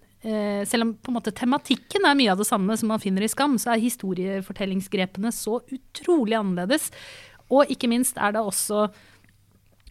selv 0.68 0.84
om 0.84 0.94
på 1.00 1.12
en 1.12 1.16
måte 1.16 1.32
tematikken 1.32 2.04
er 2.08 2.18
mye 2.20 2.34
av 2.34 2.42
det 2.42 2.48
samme 2.50 2.76
som 2.80 2.90
man 2.92 3.00
finner 3.00 3.24
i 3.24 3.30
Skam, 3.32 3.56
så 3.62 3.74
er 3.74 3.84
historiefortellingsgrepene 3.84 5.32
så 5.32 5.62
utrolig 5.72 6.36
annerledes. 6.36 6.90
Og 7.48 7.70
ikke 7.72 7.88
minst 7.92 8.20
er 8.20 8.36
det 8.36 8.44
også 8.44 8.90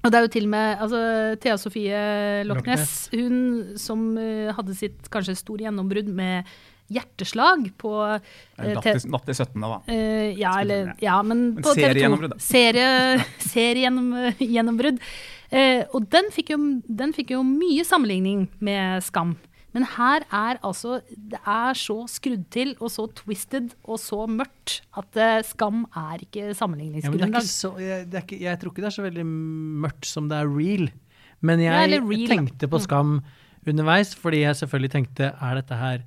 og 0.07 0.13
det 0.13 0.19
er 0.21 0.27
jo 0.27 0.31
til 0.37 0.45
og 0.47 0.53
med 0.53 0.83
altså, 0.85 1.01
Thea 1.43 1.57
Sofie 1.59 2.01
Lochnes, 2.47 2.95
hun 3.11 3.39
som 3.81 4.07
eh, 4.21 4.53
hadde 4.55 4.77
sitt 4.79 5.09
kanskje 5.11 5.35
store 5.41 5.67
gjennombrudd 5.67 6.13
med 6.15 6.47
hjerteslag 6.87 7.65
på 7.81 7.91
uh, 7.99 8.21
Natt 8.63 8.85
til, 8.87 9.01
17. 9.35 9.59
da. 9.59 9.81
Uh, 9.89 10.29
ja, 10.39 10.53
eller, 10.63 10.93
ja, 11.03 11.17
men 11.27 11.57
Men 11.57 11.65
på 11.65 11.73
TV 11.75 11.81
2. 11.83 12.39
seriegjennombrudd. 13.51 15.01
Serie. 15.03 15.03
Eh, 15.47 15.85
og 15.95 16.09
den 16.11 16.27
fikk, 16.35 16.49
jo, 16.51 16.57
den 16.91 17.13
fikk 17.15 17.29
jo 17.31 17.39
mye 17.47 17.85
sammenligning 17.87 18.49
med 18.59 19.05
Skam. 19.07 19.37
Men 19.77 19.85
her 19.93 20.25
er 20.33 20.59
altså 20.65 21.03
Det 21.13 21.39
er 21.45 21.77
så 21.77 21.99
skrudd 22.09 22.47
til 22.55 22.73
og 22.79 22.89
så 22.95 23.05
twisted 23.19 23.75
og 23.85 24.01
så 24.01 24.23
mørkt 24.25 24.79
at 24.97 25.19
uh, 25.21 25.45
Skam 25.45 25.85
er 25.93 26.23
ikke 26.25 26.55
sammenligningsgrunnlag. 26.57 27.45
Ja, 27.85 27.99
jeg, 28.01 28.39
jeg 28.41 28.61
tror 28.63 28.73
ikke 28.73 28.85
det 28.87 28.89
er 28.89 28.97
så 28.97 29.05
veldig 29.05 29.27
mørkt 29.85 30.09
som 30.09 30.31
det 30.33 30.41
er 30.41 30.49
real. 30.49 30.89
Men 31.45 31.61
jeg 31.61 31.91
Ja, 31.93 32.01
real, 32.01 32.29
tenkte 32.33 32.71
på 32.73 32.81
Skam 32.81 33.19
underveis, 33.67 34.15
fordi 34.17 34.45
jeg 34.47 34.57
selvfølgelig 34.63 34.93
tenkte 34.95 35.31
er 35.35 35.61
dette 35.61 35.77
her 35.77 36.05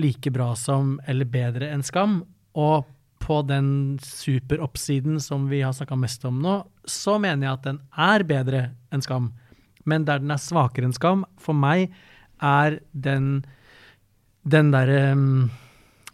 like 0.00 0.32
bra 0.34 0.52
som 0.58 0.98
eller 1.08 1.28
bedre 1.28 1.70
enn 1.72 1.84
Skam? 1.86 2.20
Og 2.58 2.84
på 3.20 3.40
den 3.46 3.98
superoppsiden 4.04 5.20
som 5.22 5.48
vi 5.48 5.62
har 5.64 5.72
snakka 5.76 5.96
mest 5.96 6.24
om 6.28 6.40
nå, 6.42 6.60
så 6.84 7.16
mener 7.22 7.46
jeg 7.46 7.56
at 7.56 7.66
den 7.68 7.80
er 7.96 8.24
bedre 8.28 8.62
enn 8.92 9.04
Skam. 9.04 9.32
Men 9.88 10.04
der 10.04 10.20
den 10.20 10.32
er 10.34 10.40
svakere 10.40 10.88
enn 10.88 10.96
Skam, 10.96 11.24
for 11.40 11.56
meg 11.56 11.94
er 12.42 12.80
den 12.92 13.42
den 14.50 14.70
derre 14.72 15.14
mm, 15.14 15.50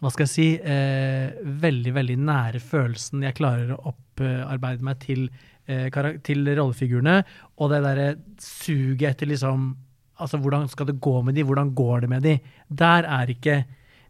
hva 0.01 0.11
skal 0.13 0.27
jeg 0.27 0.33
si, 0.33 0.47
eh, 0.61 1.31
veldig, 1.63 1.93
veldig 1.95 2.17
nære 2.21 2.59
følelsen 2.61 3.23
jeg 3.25 3.37
klarer 3.39 3.71
å 3.73 3.93
opparbeide 3.93 4.85
meg 4.85 4.99
til, 5.01 5.23
eh, 5.65 5.87
til 6.27 6.43
rollefigurene, 6.51 7.23
og 7.57 7.71
det 7.71 7.79
derre 7.85 8.07
suget 8.37 9.15
etter 9.15 9.33
liksom 9.33 9.75
Altså, 10.17 10.39
hvordan 10.41 10.63
skal 10.65 10.87
det 10.89 10.95
gå 10.97 11.11
med 11.21 11.35
de, 11.37 11.43
hvordan 11.45 11.75
går 11.77 11.99
det 12.01 12.07
med 12.09 12.23
de? 12.25 12.31
Der 12.73 13.05
er 13.05 13.29
ikke 13.29 13.59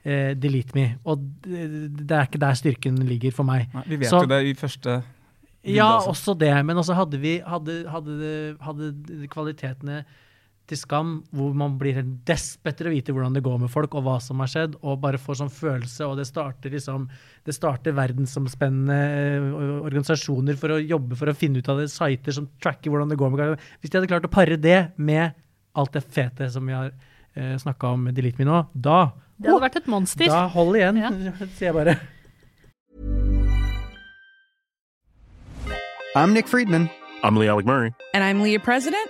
eh, 0.06 0.30
Delete 0.40 0.72
Me. 0.74 0.86
Og 1.04 1.20
det, 1.44 2.12
er 2.16 2.22
ikke 2.30 2.40
der 2.40 2.56
styrken 2.56 3.02
ligger 3.10 3.34
for 3.36 3.44
meg. 3.44 3.66
Nei, 3.74 3.84
vi 3.90 3.98
vet 3.98 4.08
Så- 4.08 4.22
jo 4.24 4.30
det 4.32 4.40
i 4.48 4.54
første 4.56 5.04
Ja, 5.66 5.98
altså. 5.98 6.14
også 6.14 6.38
det. 6.40 6.54
Men 6.66 6.78
også 6.78 6.96
hadde 6.96 7.20
vi 7.20 7.42
hadde, 7.44 7.90
hadde, 7.92 8.56
hadde 8.62 9.28
kvalitetene 9.28 10.06
til 10.68 10.78
skam, 10.80 11.12
hvor 11.32 11.54
man 11.56 11.78
blir 11.80 11.96
helt 11.96 12.14
desp 12.28 12.68
etter 12.68 12.90
å 12.90 12.92
vite 12.92 13.14
hvordan 13.16 13.36
det 13.38 13.44
går 13.46 13.60
med 13.62 13.72
folk, 13.72 13.94
og 13.96 14.04
hva 14.04 14.18
som 14.24 14.42
har 14.44 14.50
skjedd, 14.52 14.74
og 14.84 15.00
bare 15.04 15.20
får 15.22 15.40
sånn 15.40 15.52
følelse, 15.54 16.04
og 16.08 16.18
det 16.20 16.26
starter 16.28 16.74
liksom 16.74 17.06
Det 17.48 17.56
starter 17.56 17.96
verdensomspennende 17.96 18.98
eh, 18.98 19.46
organisasjoner 19.88 20.58
for 20.60 20.76
å 20.76 20.82
jobbe 20.84 21.16
for 21.16 21.32
å 21.32 21.36
finne 21.38 21.62
ut 21.64 21.70
av 21.72 21.80
det, 21.80 21.88
sider 21.94 22.36
som 22.36 22.50
tracker 22.60 22.92
hvordan 22.92 23.14
det 23.14 23.20
går 23.22 23.32
med 23.32 23.64
Hvis 23.80 23.94
de 23.94 23.98
hadde 24.02 24.12
klart 24.12 24.28
å 24.28 24.34
pare 24.34 24.58
det 24.60 24.82
med 24.98 25.32
alt 25.78 25.94
det 25.96 26.04
fete 26.04 26.50
som 26.52 26.68
vi 26.68 26.76
har 26.76 26.92
eh, 26.92 27.56
snakka 27.62 27.94
om 27.96 28.04
med 28.10 28.18
Delete 28.20 28.42
Me 28.42 28.50
nå, 28.50 28.66
da 28.74 29.14
Det 29.38 29.48
hadde 29.52 29.64
vært 29.70 29.80
et 29.80 29.88
monster. 29.94 30.28
Da 30.28 30.48
hold 30.52 30.76
igjen, 30.76 31.00
Ja. 31.00 31.12
sier 31.58 31.70
jeg 31.72 31.78
bare. 31.78 31.98
I'm 36.18 36.34
Nick 36.34 36.48
Friedman. 36.48 36.90
I'm 37.24 37.36
Lee 37.38 37.48
Alec 37.48 37.66
Murray. 37.66 37.94
And 38.14 38.24
I'm 38.24 38.42
Leah 38.42 38.60
President, 38.60 39.10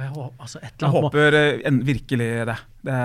Og 0.00 0.06
jeg 0.06 0.12
håper, 0.16 0.36
altså 0.40 0.58
et 0.64 0.70
eller 0.80 0.86
Jeg 0.86 1.02
håper 1.04 1.34
en, 1.68 1.80
virkelig 1.84 2.28
det. 2.48 2.54
Det, 2.88 2.98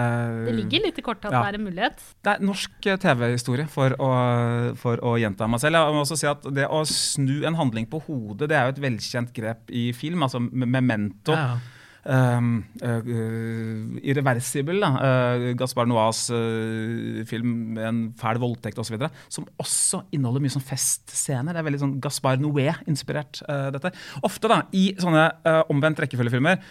Det 0.48 0.54
ligger 0.56 0.84
litt 0.86 1.00
i 1.02 1.04
kortet 1.04 1.26
at 1.28 1.34
Ja. 1.36 1.42
det 1.44 1.50
er 1.52 1.58
en 1.60 1.66
mulighet. 1.68 2.04
Det 2.24 2.32
er 2.32 2.46
norsk 2.48 2.88
eh, 2.88 2.96
TV-historie, 3.04 3.68
for, 3.68 3.90
å- 4.00 4.76
for 4.80 5.04
å 5.04 5.18
gjenta 5.20 5.50
meg 5.52 5.60
selv. 5.60 5.76
Jeg 5.76 5.94
må 5.98 6.06
også 6.06 6.18
si 6.22 6.28
at 6.32 6.42
Det 6.56 6.68
å 6.72 6.86
snu 6.88 7.44
en 7.46 7.56
handling 7.60 7.86
på 7.92 8.00
hodet 8.08 8.48
det 8.48 8.56
er 8.56 8.70
jo 8.70 8.76
et 8.78 8.84
velkjent 8.88 9.34
grep 9.36 9.70
i 9.76 9.90
film. 9.92 10.24
altså 10.24 10.40
Memento. 10.40 11.34
Ja, 11.36 11.56
ja. 11.56 11.58
Um, 12.06 12.60
uh, 12.86 13.02
uh, 13.02 14.76
da. 14.78 14.90
Uh, 14.94 15.46
Gaspar 15.58 15.88
Noirs 15.90 16.28
uh, 16.30 17.24
film 17.26 17.74
med 17.74 17.88
en 17.88 18.02
fæl 18.20 18.40
voldtekt 18.42 18.78
osv. 18.82 19.00
Som 19.34 19.48
også 19.62 20.04
inneholder 20.14 20.44
mye 20.44 20.54
sånn 20.54 20.66
festscener. 20.66 21.56
Det 21.56 21.64
er 21.64 21.68
veldig 21.70 21.82
sånn 21.82 21.98
Gaspar 22.04 22.38
Noé-inspirert. 22.42 23.42
dette. 23.74 23.94
Ofte 24.26 24.52
da, 24.52 24.62
i 24.78 24.92
sånne 25.02 25.28
omvendt 25.74 26.02
rekkefølgefilmer 26.04 26.62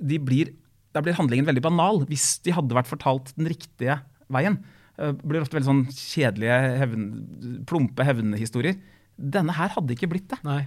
de 0.00 0.18
blir, 0.22 0.54
da 0.94 1.02
blir 1.04 1.16
handlingen 1.18 1.48
veldig 1.48 1.64
banal 1.64 2.02
hvis 2.08 2.38
de 2.44 2.54
hadde 2.56 2.76
vært 2.76 2.90
fortalt 2.90 3.32
den 3.36 3.50
riktige 3.52 4.00
veien. 4.32 4.58
Blir 4.96 5.42
ofte 5.42 5.58
veldig 5.58 5.68
sånn 5.68 5.84
kjedelige, 5.92 6.58
hevn, 6.80 7.08
plumpe 7.68 8.06
hevnhistorier. 8.06 8.78
Denne 9.16 9.54
her 9.56 9.72
hadde 9.76 9.96
ikke 9.96 10.10
blitt 10.12 10.30
det. 10.32 10.40
Nei. 10.46 10.62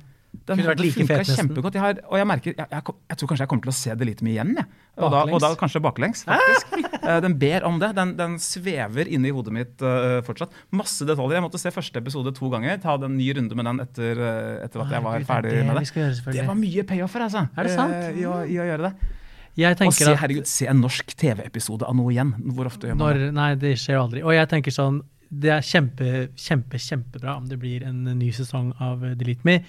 Den 0.46 0.60
Kunne 0.60 0.74
vært 0.76 0.82
like 0.84 1.06
fet, 1.10 1.22
nesten. 1.24 1.40
kjempegodt. 1.40 1.74
Jeg, 1.74 1.82
har, 1.82 2.00
og 2.06 2.20
jeg 2.20 2.28
merker, 2.30 2.54
jeg, 2.54 2.68
jeg, 2.70 2.96
jeg 3.10 3.18
tror 3.18 3.30
kanskje 3.32 3.46
jeg 3.46 3.50
kommer 3.50 3.66
til 3.66 3.72
å 3.72 3.78
se 3.80 3.96
det 3.98 4.08
litt 4.12 4.20
mye 4.26 4.36
igjen. 4.36 4.52
Jeg. 4.60 4.68
Og, 4.96 5.08
da, 5.10 5.22
og 5.26 5.42
da 5.42 5.50
kanskje 5.58 5.82
baklengs, 5.84 6.22
faktisk. 6.28 6.76
Eh, 7.06 7.18
den 7.22 7.36
ber 7.42 7.66
om 7.68 7.76
det. 7.82 7.92
Den, 7.98 8.14
den 8.18 8.38
svever 8.42 9.10
inne 9.10 9.30
i 9.30 9.34
hodet 9.34 9.52
mitt 9.54 9.82
uh, 9.86 10.22
fortsatt. 10.26 10.54
Masse 10.74 11.06
detaljer. 11.06 11.40
Jeg 11.40 11.46
måtte 11.46 11.62
se 11.62 11.74
første 11.74 12.02
episode 12.02 12.34
to 12.38 12.50
ganger. 12.54 12.80
Ta 12.82 12.96
en 12.98 13.18
ny 13.18 13.28
runde 13.38 13.58
med 13.58 13.70
den 13.70 13.84
etter, 13.84 14.22
eh, 14.22 14.54
etter 14.66 14.86
at 14.86 14.96
jeg 14.96 15.06
var 15.06 15.20
er 15.20 15.28
ferdig 15.28 15.52
det 15.54 15.66
med 15.68 15.82
det. 15.82 16.16
det 16.38 16.48
var 16.48 16.58
mye 16.58 16.86
payoffer, 16.90 17.26
altså. 17.28 17.46
Er 17.54 17.70
det 17.70 17.76
sant? 17.76 18.00
I, 18.14 18.26
å, 18.30 18.40
I 18.46 18.58
å 18.62 18.70
gjøre 18.70 18.90
det. 18.90 19.12
Jeg 19.56 19.78
Og 19.86 19.94
se, 19.96 20.12
herregud, 20.20 20.48
se 20.52 20.66
en 20.68 20.82
norsk 20.84 21.14
TV-episode 21.16 21.88
av 21.88 21.96
noe 21.96 22.12
igjen. 22.12 22.34
Hvor 22.58 22.68
ofte 22.68 22.90
gjør 22.90 22.98
man 23.00 23.22
det? 23.22 23.30
Nei, 23.38 23.52
det 23.60 23.78
skjer 23.80 23.96
jo 23.96 24.02
aldri. 24.04 24.24
Og 24.26 24.36
jeg 24.36 24.50
tenker 24.52 24.74
sånn 24.76 25.00
Det 25.42 25.52
er 25.52 25.66
kjempe, 25.66 26.30
kjempe, 26.40 26.80
kjempebra 26.80 27.36
om 27.40 27.50
det 27.50 27.58
blir 27.60 27.84
en 27.88 28.04
ny 28.20 28.30
sesong 28.36 28.72
av 28.84 29.04
Delete 29.20 29.48
Me, 29.48 29.60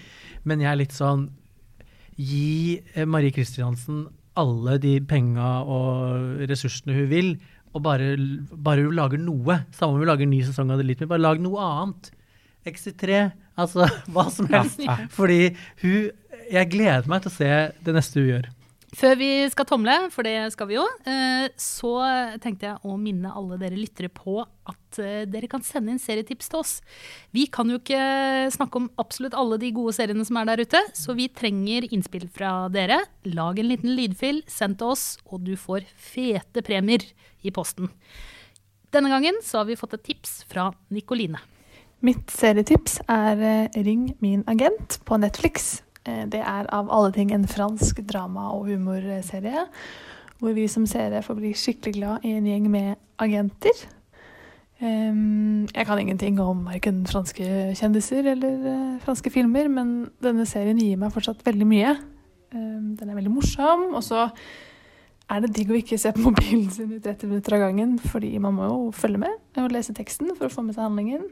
men 0.46 0.62
jeg 0.62 0.70
er 0.70 0.80
litt 0.82 0.94
sånn 0.96 1.26
Gi 2.16 2.78
eh, 2.94 3.04
Marie 3.04 3.34
Kristiansen 3.34 4.06
alle 4.40 4.76
de 4.80 4.98
penga 5.08 5.62
og 5.64 6.44
ressursene 6.48 6.96
hun 6.96 7.08
vil, 7.10 7.30
og 7.76 7.82
bare, 7.84 8.14
bare 8.52 8.84
hun 8.86 8.96
lager 8.96 9.20
noe. 9.20 9.58
Samme 9.76 9.96
om 9.96 10.04
hun 10.04 10.08
lager 10.08 10.24
en 10.24 10.32
ny 10.32 10.42
sesong 10.44 10.72
av 10.72 10.80
Delete 10.80 11.04
Me, 11.04 11.10
bare 11.12 11.24
lag 11.24 11.42
noe 11.44 11.64
annet. 11.64 12.10
Exit3, 12.66 13.20
altså 13.60 13.88
hva 14.12 14.26
som 14.32 14.48
helst. 14.52 14.82
Fordi 15.16 15.54
hun 15.82 16.22
Jeg 16.46 16.70
gleder 16.70 17.08
meg 17.10 17.24
til 17.24 17.32
å 17.32 17.34
se 17.34 17.50
det 17.82 17.92
neste 17.96 18.20
hun 18.20 18.28
gjør. 18.28 18.44
Før 18.94 19.16
vi 19.18 19.28
skal 19.50 19.66
tomle, 19.66 19.94
for 20.14 20.22
det 20.22 20.52
skal 20.54 20.68
vi 20.70 20.76
jo, 20.76 20.84
eh, 21.10 21.48
så 21.58 21.90
tenkte 22.42 22.68
jeg 22.68 22.86
å 22.86 22.94
minne 23.00 23.32
alle 23.34 23.58
dere 23.58 23.74
lyttere 23.74 24.08
på 24.14 24.38
at 24.44 25.00
eh, 25.02 25.24
dere 25.26 25.50
kan 25.50 25.64
sende 25.66 25.90
inn 25.90 25.98
serietips 26.00 26.52
til 26.52 26.60
oss. 26.60 26.74
Vi 27.34 27.48
kan 27.50 27.66
jo 27.72 27.80
ikke 27.80 27.98
snakke 28.54 28.78
om 28.78 28.86
absolutt 29.02 29.34
alle 29.34 29.58
de 29.60 29.72
gode 29.74 29.96
seriene 29.96 30.24
som 30.28 30.38
er 30.38 30.46
der 30.52 30.62
ute, 30.62 30.84
så 30.94 31.16
vi 31.18 31.26
trenger 31.26 31.88
innspill 31.90 32.28
fra 32.32 32.68
dere. 32.72 33.02
Lag 33.26 33.58
en 33.58 33.70
liten 33.72 33.90
lydfil, 33.98 34.44
send 34.46 34.78
til 34.78 34.94
oss, 34.94 35.06
og 35.26 35.42
du 35.48 35.56
får 35.58 35.88
fete 35.98 36.62
premier 36.66 37.04
i 37.42 37.50
posten. 37.54 37.90
Denne 38.94 39.10
gangen 39.10 39.42
så 39.44 39.60
har 39.60 39.68
vi 39.68 39.76
fått 39.76 39.98
et 39.98 40.06
tips 40.12 40.44
fra 40.48 40.70
Nikoline. 40.94 41.42
Mitt 42.06 42.30
serietips 42.30 43.00
er 43.10 43.42
eh, 43.42 43.82
Ring 43.82 44.12
min 44.22 44.46
agent 44.46 45.00
på 45.08 45.18
Netflix. 45.18 45.80
Eh, 46.06 46.24
Det 46.30 46.40
er 46.40 46.66
av 46.72 46.90
alle 46.90 47.12
ting 47.12 47.32
en 47.32 47.46
fransk 47.46 48.02
drama- 48.06 48.52
og 48.54 48.66
humorserie. 48.66 49.66
Hvor 50.38 50.52
vi 50.52 50.66
som 50.68 50.86
seere 50.86 51.22
får 51.22 51.34
bli 51.38 51.52
skikkelig 51.56 51.94
glad 51.94 52.24
i 52.24 52.34
en 52.36 52.44
gjeng 52.44 52.70
med 52.70 52.96
agenter. 53.18 53.86
Jeg 54.78 55.86
kan 55.86 55.98
ingenting 55.98 56.38
om 56.38 56.66
verken 56.66 57.06
franske 57.06 57.72
kjendiser 57.74 58.26
eller 58.34 58.66
eh, 58.68 58.98
franske 59.00 59.30
filmer, 59.32 59.70
men 59.72 60.10
denne 60.20 60.44
serien 60.44 60.76
gir 60.76 60.98
meg 61.00 61.14
fortsatt 61.14 61.40
veldig 61.46 61.66
mye. 61.66 61.94
Den 62.52 63.08
er 63.08 63.16
veldig 63.16 63.32
morsom, 63.32 63.94
og 63.94 64.02
så 64.04 64.28
er 65.30 65.40
det 65.40 65.54
digg 65.56 65.72
å 65.72 65.78
ikke 65.80 65.98
se 65.98 66.12
på 66.12 66.22
mobilen 66.28 66.68
sin 66.70 66.92
i 66.92 67.00
30 67.00 67.32
minutter 67.32 67.56
av 67.56 67.64
gangen, 67.64 67.96
fordi 67.98 68.36
man 68.38 68.54
må 68.54 68.68
jo 68.68 68.92
følge 68.94 69.18
med 69.24 69.62
og 69.62 69.72
lese 69.72 69.96
teksten 69.96 70.30
for 70.36 70.46
å 70.46 70.52
få 70.52 70.62
med 70.66 70.76
seg 70.76 70.84
handlingen. 70.86 71.26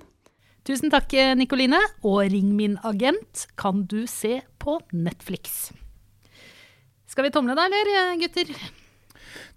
Tusen 0.64 0.88
takk, 0.92 1.12
Nikoline. 1.36 1.80
Og 2.08 2.22
Ring 2.32 2.54
min 2.56 2.78
agent 2.88 3.46
kan 3.60 3.82
du 3.90 4.04
se 4.10 4.38
på 4.62 4.78
Netflix. 4.96 5.72
Skal 7.10 7.28
vi 7.28 7.34
tomle 7.34 7.54
da, 7.58 7.66
eller 7.68 8.16
gutter? 8.22 8.48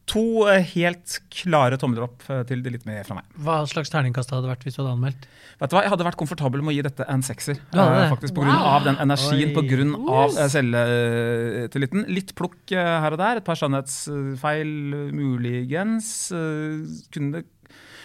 To 0.07 0.21
eh, 0.47 0.61
helt 0.75 1.17
klare 1.35 1.75
tomler 1.79 2.05
opp 2.05 2.21
til 2.47 2.61
til 2.63 2.71
litt 2.71 2.85
mer 2.87 3.01
fra 3.03 3.17
meg. 3.17 3.25
Hva 3.43 3.57
slags 3.67 3.89
terningkast 3.91 4.31
hadde 4.31 4.45
det 4.45 4.51
vært 4.53 4.61
hvis 4.63 4.77
du 4.77 4.79
hadde 4.83 4.93
anmeldt? 4.95 5.25
Vet 5.59 5.71
du 5.71 5.75
hva, 5.75 5.81
Jeg 5.83 5.91
hadde 5.91 6.05
vært 6.07 6.19
komfortabel 6.21 6.61
med 6.63 6.71
å 6.71 6.75
gi 6.77 6.85
dette 6.85 7.07
en 7.11 7.23
sekser. 7.27 7.59
Du 7.73 7.79
hadde 7.79 7.95
eh, 7.97 8.03
det? 8.05 8.11
faktisk 8.13 8.35
På 8.37 8.45
grunn 8.45 8.55
Wow. 8.55 8.69
av 8.77 8.85
den 8.87 8.99
energien, 9.03 9.51
pga. 9.51 9.57
på 9.57 9.65
grunn 9.67 9.91
av 10.07 10.37
eh, 10.37 10.47
selvtilliten. 10.53 12.05
Litt 12.13 12.31
plukk 12.39 12.71
eh, 12.77 12.93
her 13.03 13.17
og 13.17 13.19
der. 13.23 13.41
Et 13.41 13.47
par 13.47 13.59
sannhetsfeil 13.59 14.71
eh, 14.95 15.11
muligens. 15.17 16.11
eh, 16.31 16.87
Kunne 17.11 17.39
det 17.41 17.43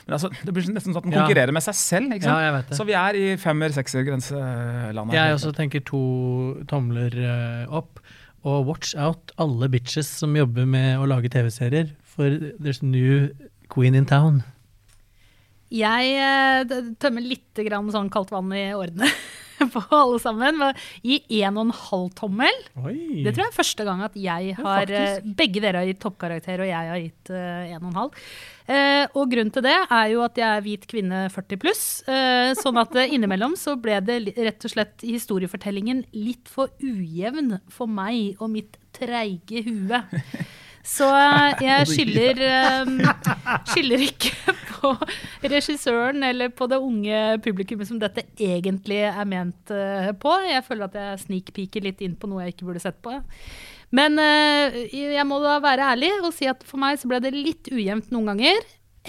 men 0.06 0.16
altså, 0.16 0.30
Det 0.44 0.52
blir 0.54 0.66
nesten 0.72 0.92
sånn 0.92 0.98
at 0.98 1.04
den 1.06 1.12
Ja. 1.12 1.22
konkurrerer 1.26 1.52
med 1.52 1.62
seg 1.62 1.74
selv. 1.78 2.12
ikke 2.12 2.24
sant? 2.26 2.38
Ja, 2.40 2.46
jeg 2.48 2.52
vet 2.56 2.68
det. 2.70 2.76
Så 2.78 2.86
vi 2.86 2.92
er 2.98 3.14
i 3.14 3.36
femmer-sekser-grenselandet. 3.36 5.14
Jeg 5.14 5.34
også 5.36 5.52
tenker 5.56 5.84
to 5.84 6.02
tomler 6.68 7.14
eh, 7.14 7.66
opp. 7.70 8.00
Og 8.44 8.66
watch 8.66 8.96
out 8.98 9.30
alle 9.38 9.68
bitches 9.70 10.08
som 10.18 10.34
jobber 10.34 10.66
med 10.66 10.98
å 10.98 11.06
lage 11.06 11.30
TV-serier, 11.30 11.92
for 12.02 12.28
there's 12.58 12.82
new 12.82 13.28
queen 13.70 13.94
in 13.94 14.04
town. 14.04 14.42
Jeg 15.72 16.16
eh, 16.18 16.64
tømmer 17.00 17.22
litt 17.24 17.54
grann 17.64 17.86
sånn 17.94 18.10
kaldt 18.12 18.30
vann 18.34 18.50
i 18.52 18.72
årene 18.76 19.06
på 19.74 19.82
alle 19.98 20.20
sammen. 20.22 20.62
I 21.02 21.20
en 21.42 21.58
og 21.60 21.68
en 21.68 21.76
halv 21.76 22.08
tommel. 22.18 22.62
Oi. 22.82 23.22
Det 23.24 23.34
tror 23.34 23.46
jeg 23.46 23.52
er 23.52 23.60
første 23.60 23.86
gang 23.88 24.02
at 24.06 24.18
jeg 24.18 24.56
har 24.58 24.82
faktisk. 24.82 25.22
eh, 25.26 25.36
Begge 25.42 25.62
dere 25.64 25.82
har 25.82 25.90
gitt 25.90 26.02
toppkarakter, 26.02 26.64
og 26.64 26.70
jeg 26.70 26.92
har 26.92 27.00
gitt 27.02 27.32
én 27.32 27.76
en 27.76 27.84
og 27.84 27.92
en 27.92 28.00
halv. 28.02 28.26
Eh, 28.70 29.04
og 29.18 29.26
grunnen 29.32 29.50
til 29.52 29.64
det 29.66 29.74
er 29.74 30.06
jo 30.12 30.22
at 30.22 30.38
jeg 30.38 30.46
er 30.46 30.64
hvit 30.64 30.86
kvinne 30.90 31.24
40 31.34 31.60
pluss. 31.62 31.84
Uh, 32.06 32.52
sånn 32.58 32.78
at 32.80 32.94
eh, 32.98 33.14
innimellom 33.16 33.56
så 33.58 33.74
ble 33.80 33.98
det 34.06 34.20
rett 34.36 34.68
og 34.68 34.74
slett 34.74 35.02
historiefortellingen 35.06 36.04
litt 36.14 36.50
for 36.50 36.72
ujevn 36.82 37.56
for 37.72 37.90
meg 37.90 38.40
og 38.40 38.52
mitt 38.54 38.78
treige 38.94 39.64
hue. 39.66 40.02
Så 40.82 41.06
eh, 41.14 41.62
jeg 41.62 41.86
skylder, 41.86 42.40
eh, 42.42 42.88
skylder 43.70 44.02
ikke 44.02 44.54
på 44.72 44.90
regissøren 45.46 46.24
eller 46.26 46.50
på 46.50 46.66
det 46.70 46.80
unge 46.82 47.20
publikummet 47.44 47.86
som 47.86 48.00
dette 48.02 48.24
egentlig 48.34 49.04
er 49.06 49.28
ment 49.30 49.70
eh, 49.70 50.10
på. 50.18 50.34
Jeg 50.48 50.64
føler 50.66 50.88
at 50.88 50.98
jeg 50.98 51.22
snikpiker 51.28 51.86
litt 51.86 52.02
inn 52.02 52.16
på 52.18 52.30
noe 52.30 52.42
jeg 52.42 52.56
ikke 52.56 52.66
burde 52.70 52.82
sett 52.82 52.98
på. 53.04 53.14
Men 53.92 54.16
jeg 54.16 55.24
må 55.28 55.36
da 55.42 55.58
være 55.60 55.90
ærlig 55.92 56.08
og 56.22 56.30
si 56.32 56.46
at 56.48 56.62
for 56.64 56.80
meg 56.80 56.96
så 56.96 57.10
ble 57.10 57.18
det 57.20 57.34
litt 57.36 57.68
ujevnt 57.68 58.08
noen 58.14 58.30
ganger. 58.30 58.62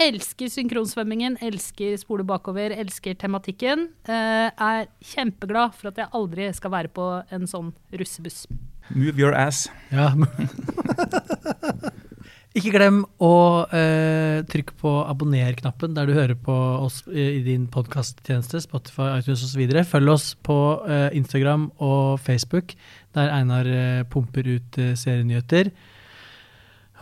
Elsker 0.04 0.50
synkronsvømmingen, 0.52 1.38
elsker 1.40 1.96
spole 2.02 2.26
bakover, 2.28 2.74
elsker 2.76 3.16
tematikken. 3.16 3.86
Er 4.04 4.84
kjempeglad 5.14 5.72
for 5.78 5.88
at 5.88 6.02
jeg 6.02 6.12
aldri 6.20 6.52
skal 6.52 6.76
være 6.76 6.92
på 6.92 7.08
en 7.32 7.48
sånn 7.48 7.72
russebuss. 7.96 8.44
Move 8.92 9.16
your 9.18 9.32
ass. 9.32 9.68
Ja. 9.92 10.12
Ikke 12.54 12.70
glem 12.70 13.00
å 13.18 13.66
eh, 13.74 14.44
trykke 14.46 14.76
på 14.78 14.90
abonner-knappen 15.10 15.96
der 15.96 16.06
du 16.06 16.12
hører 16.14 16.36
på 16.38 16.54
oss 16.54 17.00
i, 17.10 17.40
i 17.40 17.42
din 17.42 17.64
podkasttjeneste, 17.66 18.60
Spotify, 18.62 19.08
iTunes 19.18 19.42
osv. 19.42 19.64
Følg 19.90 20.12
oss 20.12 20.28
på 20.46 20.58
eh, 20.86 21.08
Instagram 21.18 21.64
og 21.82 22.20
Facebook, 22.22 22.76
der 23.18 23.32
Einar 23.34 23.66
eh, 23.66 24.04
pumper 24.06 24.46
ut 24.46 24.78
eh, 24.78 24.92
serienyheter. 24.94 25.72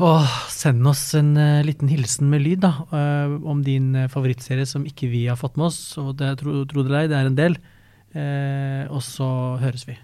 Og 0.01 0.25
send 0.49 0.89
oss 0.89 1.03
en 1.21 1.35
eh, 1.37 1.61
liten 1.69 1.93
hilsen 1.93 2.33
med 2.33 2.47
lyd 2.47 2.63
da, 2.65 2.73
eh, 2.89 3.35
om 3.45 3.61
din 3.67 3.91
favorittserie 4.09 4.65
som 4.71 4.89
ikke 4.89 5.11
vi 5.13 5.27
har 5.29 5.37
fått 5.37 5.61
med 5.61 5.69
oss. 5.69 5.83
Og 6.01 6.15
det, 6.23 6.33
tro, 6.41 6.63
tro 6.65 6.87
det 6.87 6.95
eller 6.95 7.13
det 7.13 7.21
er 7.21 7.29
en 7.29 7.39
del. 7.43 7.61
Og 8.93 9.05
så 9.05 9.29
høres 9.61 9.85
vi. 9.89 9.99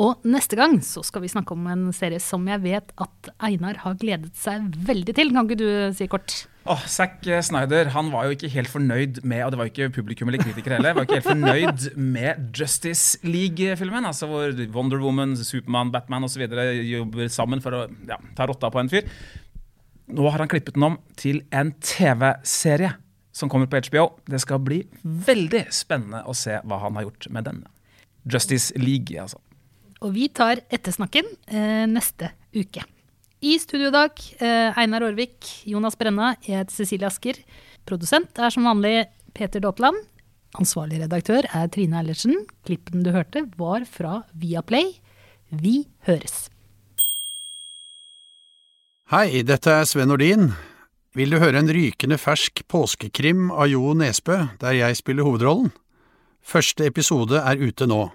Og 0.00 0.22
neste 0.24 0.56
gang 0.56 0.78
så 0.80 1.02
skal 1.04 1.20
vi 1.20 1.28
snakke 1.28 1.52
om 1.52 1.66
en 1.68 1.90
serie 1.92 2.20
som 2.22 2.46
jeg 2.48 2.62
vet 2.64 2.94
at 3.02 3.28
Einar 3.44 3.82
har 3.82 3.98
gledet 4.00 4.32
seg 4.40 4.72
veldig 4.88 5.14
til. 5.18 5.32
Kan 5.34 5.44
ikke 5.50 5.60
du 5.60 5.68
si 5.98 6.08
kort? 6.08 6.46
Åh, 6.62 6.84
Zack 6.88 7.26
Snyder 7.44 7.90
han 7.92 8.08
var 8.12 8.24
jo 8.24 8.36
ikke 8.36 8.48
helt 8.54 8.70
fornøyd 8.70 9.20
med 9.26 9.42
og 9.44 9.52
det 9.52 9.58
var 9.58 9.68
jo 9.68 9.72
ikke 9.72 9.94
publikum 9.98 10.30
eller 10.30 10.40
kritikere 10.40 10.78
heller, 10.78 10.94
var 10.94 11.08
ikke 11.08 11.18
helt 11.18 11.26
fornøyd 11.26 11.86
med 11.98 12.56
Justice 12.56 13.18
League-filmen. 13.26 14.06
altså 14.06 14.30
Hvor 14.30 14.54
Wonder 14.72 15.02
Woman, 15.02 15.36
Supermann, 15.36 15.92
Batman 15.92 16.24
osv. 16.24 16.46
jobber 16.46 17.28
sammen 17.28 17.60
for 17.60 17.76
å 17.76 17.84
ja, 18.08 18.20
ta 18.38 18.48
rotta 18.48 18.72
på 18.72 18.80
en 18.80 18.92
fyr. 18.92 19.10
Nå 20.12 20.24
har 20.30 20.40
han 20.40 20.50
klippet 20.50 20.78
den 20.78 20.88
om 20.88 21.00
til 21.20 21.42
en 21.52 21.74
TV-serie 21.82 22.94
som 23.32 23.50
kommer 23.52 23.68
på 23.68 23.82
HBO. 23.90 24.12
Det 24.24 24.40
skal 24.40 24.60
bli 24.62 24.82
veldig 25.02 25.66
spennende 25.74 26.24
å 26.24 26.36
se 26.36 26.62
hva 26.64 26.80
han 26.80 26.96
har 26.96 27.10
gjort 27.10 27.28
med 27.32 27.48
den. 27.48 27.64
Justice 28.28 28.72
League, 28.78 29.18
altså. 29.18 29.40
Og 30.02 30.10
vi 30.16 30.26
tar 30.34 30.64
ettersnakken 30.72 31.28
eh, 31.46 31.84
neste 31.86 32.32
uke. 32.56 32.82
I 33.42 33.56
studio 33.58 33.90
i 33.90 33.94
dag, 33.94 34.22
eh, 34.42 34.78
Einar 34.78 35.04
Aarvik, 35.06 35.46
Jonas 35.66 35.96
Brenna, 35.98 36.34
jeg 36.42 36.60
heter 36.60 36.74
Cecilie 36.74 37.06
Asker. 37.06 37.38
Produsent 37.86 38.38
er 38.38 38.54
som 38.54 38.66
vanlig 38.66 39.06
Peter 39.34 39.62
Daatland. 39.62 39.98
Ansvarlig 40.58 41.00
redaktør 41.02 41.46
er 41.48 41.70
Trine 41.72 42.00
Eilertsen. 42.02 42.44
Klippen 42.66 43.02
du 43.06 43.10
hørte, 43.14 43.46
var 43.58 43.86
fra 43.88 44.20
Viaplay. 44.34 44.92
Vi 45.50 45.86
høres. 46.06 46.48
Hei, 49.12 49.42
dette 49.46 49.70
er 49.70 49.86
Sven 49.86 50.10
Nordin. 50.10 50.50
Vil 51.14 51.34
du 51.34 51.38
høre 51.42 51.60
en 51.60 51.70
rykende 51.70 52.16
fersk 52.18 52.64
påskekrim 52.72 53.50
av 53.52 53.68
Jo 53.68 53.92
Nesbø, 53.98 54.38
der 54.62 54.78
jeg 54.78 54.98
spiller 54.98 55.26
hovedrollen? 55.28 55.70
Første 56.42 56.88
episode 56.88 57.38
er 57.38 57.60
ute 57.60 57.86
nå. 57.86 58.06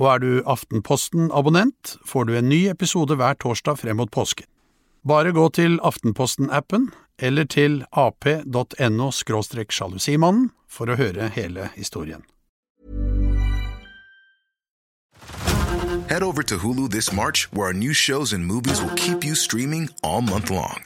Og 0.00 0.08
er 0.10 0.18
du 0.18 0.42
Aftenposten-abonnent, 0.42 1.96
får 2.06 2.24
du 2.26 2.34
en 2.34 2.48
ny 2.48 2.64
episode 2.70 3.14
hver 3.14 3.38
torsdag 3.38 3.78
frem 3.78 3.96
mot 4.02 4.10
påsken. 4.10 4.46
Bare 5.06 5.32
gå 5.32 5.48
til 5.54 5.78
Aftenposten-appen 5.84 6.90
eller 7.18 7.44
til 7.44 7.84
ap.no 7.92 9.10
sjalusimannen 9.12 10.50
for 10.66 10.90
å 10.90 10.96
høre 10.98 11.28
hele 11.36 11.68
historien. 11.76 12.24
Head 16.08 16.22
over 16.22 16.42
to 16.42 16.58
Hulu 16.58 16.90
this 16.90 17.12
March, 17.12 17.50
where 17.52 17.68
our 17.68 17.72
new 17.72 17.94
shows 17.94 18.32
and 18.32 18.44
movies 18.44 18.82
will 18.82 18.94
keep 18.94 19.24
you 19.24 19.34
streaming 19.34 19.88
all 20.02 20.20
month 20.20 20.50
long. 20.50 20.84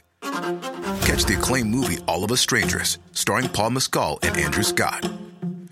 Catch 1.01 1.25
the 1.25 1.35
acclaimed 1.37 1.69
movie 1.69 1.97
All 2.07 2.23
of 2.23 2.31
Us 2.31 2.41
Strangers, 2.41 2.99
starring 3.11 3.49
Paul 3.49 3.71
Mescal 3.71 4.19
and 4.23 4.37
Andrew 4.37 4.63
Scott. 4.63 5.09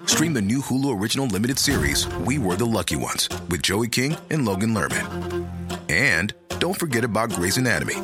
Stream 0.08 0.34
the 0.34 0.42
new 0.42 0.60
Hulu 0.62 0.98
original 1.00 1.28
limited 1.28 1.60
series 1.60 2.08
We 2.20 2.38
Were 2.38 2.56
the 2.56 2.66
Lucky 2.66 2.96
Ones 2.96 3.28
with 3.50 3.62
Joey 3.62 3.90
King 3.90 4.16
and 4.32 4.46
Logan 4.46 4.74
Lerman. 4.74 5.46
And 5.90 6.34
don't 6.60 6.80
forget 6.80 7.04
about 7.04 7.30
Grey's 7.30 7.58
Anatomy. 7.58 7.96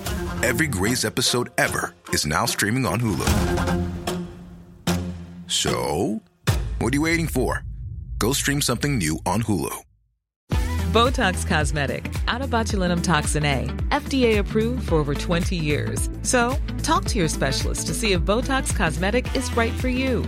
Every 0.44 0.68
Grey's 0.68 1.06
episode 1.06 1.50
ever 1.58 1.96
is 2.10 2.26
now 2.26 2.46
streaming 2.46 2.86
on 2.86 3.00
Hulu. 3.00 3.88
So, 5.48 6.22
what 6.80 6.94
are 6.94 6.96
you 6.96 7.04
waiting 7.04 7.28
for? 7.28 7.64
Go 8.20 8.34
stream 8.34 8.62
something 8.62 8.98
new 8.98 9.18
on 9.26 9.42
Hulu. 9.44 9.74
Botox 10.92 11.48
Cosmetic, 11.48 12.14
out 12.28 12.42
of 12.42 12.50
botulinum 12.50 13.02
toxin 13.02 13.46
A, 13.46 13.66
FDA 13.92 14.40
approved 14.40 14.90
for 14.90 14.96
over 14.96 15.16
20 15.16 15.56
years. 15.56 16.10
So, 16.22 16.58
talk 16.84 17.06
to 17.06 17.18
your 17.18 17.30
specialist 17.30 17.88
to 17.88 17.94
see 17.94 18.12
if 18.12 18.22
Botox 18.22 18.76
Cosmetic 18.76 19.34
is 19.38 19.56
right 19.56 19.74
for 19.74 19.88
you. 19.88 20.28